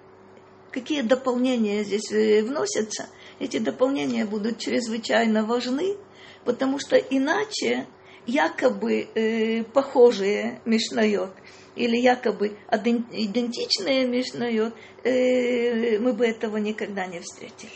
какие 0.72 1.02
дополнения 1.02 1.84
здесь 1.84 2.12
э, 2.12 2.44
вносятся. 2.44 3.10
Эти 3.40 3.60
дополнения 3.60 4.26
будут 4.26 4.58
чрезвычайно 4.58 5.44
важны, 5.44 5.98
потому 6.46 6.80
что 6.80 6.96
иначе 6.96 7.88
якобы 8.26 9.08
э, 9.14 9.64
похожие 9.64 10.62
мишнает 10.66 11.32
или 11.76 11.98
якобы 11.98 12.58
идентичные 12.70 14.06
мишнает, 14.06 14.74
э, 15.04 16.00
мы 16.00 16.14
бы 16.14 16.26
этого 16.26 16.58
никогда 16.58 17.06
не 17.06 17.20
встретили. 17.20 17.72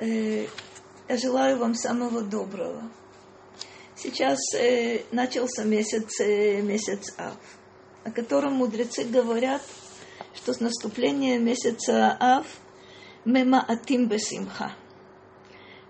Э, 0.00 0.46
я 1.08 1.16
желаю 1.16 1.58
вам 1.58 1.74
самого 1.74 2.22
доброго. 2.22 2.90
Сейчас 4.00 4.38
э, 4.54 5.02
начался 5.10 5.64
месяц, 5.64 6.20
э, 6.20 6.62
месяц 6.62 7.12
Ав, 7.18 7.34
о 8.04 8.12
котором 8.12 8.52
мудрецы 8.52 9.02
говорят, 9.02 9.60
что 10.36 10.52
с 10.52 10.60
наступлением 10.60 11.44
месяца 11.44 12.16
Ав 12.20 12.46
мема 13.24 13.60
атим 13.66 14.06
бесимха. 14.06 14.72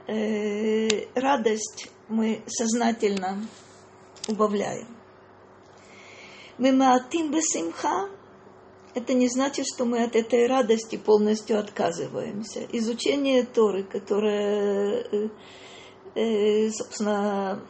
Э, 0.07 0.89
радость 1.15 1.91
мы 2.09 2.41
сознательно 2.47 3.47
убавляем. 4.27 4.89
Мема 6.57 6.95
атим 6.95 7.31
бесимха 7.31 8.09
это 8.95 9.13
не 9.13 9.29
значит, 9.29 9.67
что 9.67 9.85
мы 9.85 10.03
от 10.03 10.17
этой 10.17 10.47
радости 10.47 10.97
полностью 10.97 11.59
отказываемся. 11.59 12.67
Изучение 12.73 13.45
Торы, 13.45 13.85
которое, 13.85 15.05
э, 15.13 15.29
э, 16.15 16.71
собственно, 16.71 17.63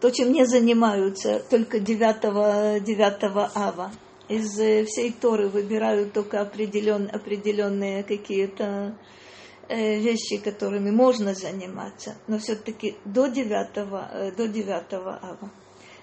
то, 0.00 0.10
чем 0.10 0.32
не 0.32 0.44
занимаются 0.44 1.40
только 1.50 1.80
9, 1.80 2.82
9 2.84 3.52
ава. 3.54 3.92
Из 4.28 4.58
э, 4.58 4.84
всей 4.84 5.12
Торы 5.12 5.48
выбирают 5.48 6.12
только 6.12 6.40
определен, 6.40 7.08
определенные 7.12 8.02
какие-то 8.02 8.98
вещи, 9.68 10.36
которыми 10.36 10.92
можно 10.92 11.34
заниматься, 11.34 12.14
но 12.28 12.38
все-таки 12.38 12.94
до 13.04 13.26
9, 13.26 14.36
до 14.36 14.46
9 14.46 14.92
ава. 14.92 15.50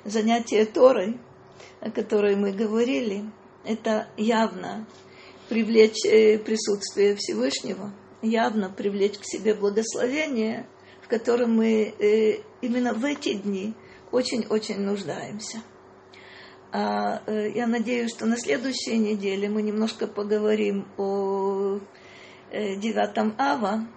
Занятие 0.04 0.66
Торой, 0.66 1.18
о 1.80 1.90
которой 1.90 2.36
мы 2.36 2.52
говорили, 2.52 3.24
это 3.64 4.08
явно 4.18 4.86
привлечь 5.50 6.06
э, 6.06 6.38
присутствие 6.40 7.16
Всевышнего, 7.16 7.94
явно 8.22 8.70
привлечь 8.70 9.18
к 9.18 9.24
себе 9.24 9.54
благословение, 9.54 10.68
в 11.02 11.08
котором 11.08 11.56
мы 11.56 11.94
э, 12.00 12.42
именно 12.62 12.94
в 12.94 13.04
эти 13.06 13.34
дни 13.34 13.74
очень-очень 14.14 14.80
нуждаемся. 14.80 15.62
А, 16.72 17.22
э, 17.28 17.50
я 17.54 17.68
надеюсь, 17.68 18.12
что 18.12 18.26
на 18.26 18.38
следующей 18.38 18.98
неделе 18.98 19.50
мы 19.50 19.62
немножко 19.62 20.08
поговорим 20.08 20.88
о 20.98 21.80
девятом 22.52 23.36
ава, 23.40 23.88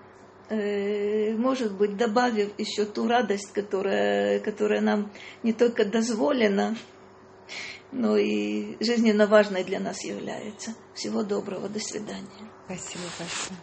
может 0.49 1.77
быть, 1.77 1.99
добавив 1.99 2.59
еще 2.59 2.87
ту 2.87 3.07
радость, 3.07 3.53
которая, 3.53 4.41
которая 4.41 4.81
нам 4.81 5.13
не 5.43 5.53
только 5.53 5.85
дозволена, 5.85 6.75
но 7.93 8.17
и 8.17 8.77
жизненно 8.83 9.27
важной 9.27 9.65
для 9.65 9.81
нас 9.81 10.05
является. 10.05 10.75
Всего 10.95 11.23
доброго, 11.23 11.69
до 11.69 11.81
свидания. 11.81 12.51
Спасибо 12.67 13.05
большое. 13.19 13.59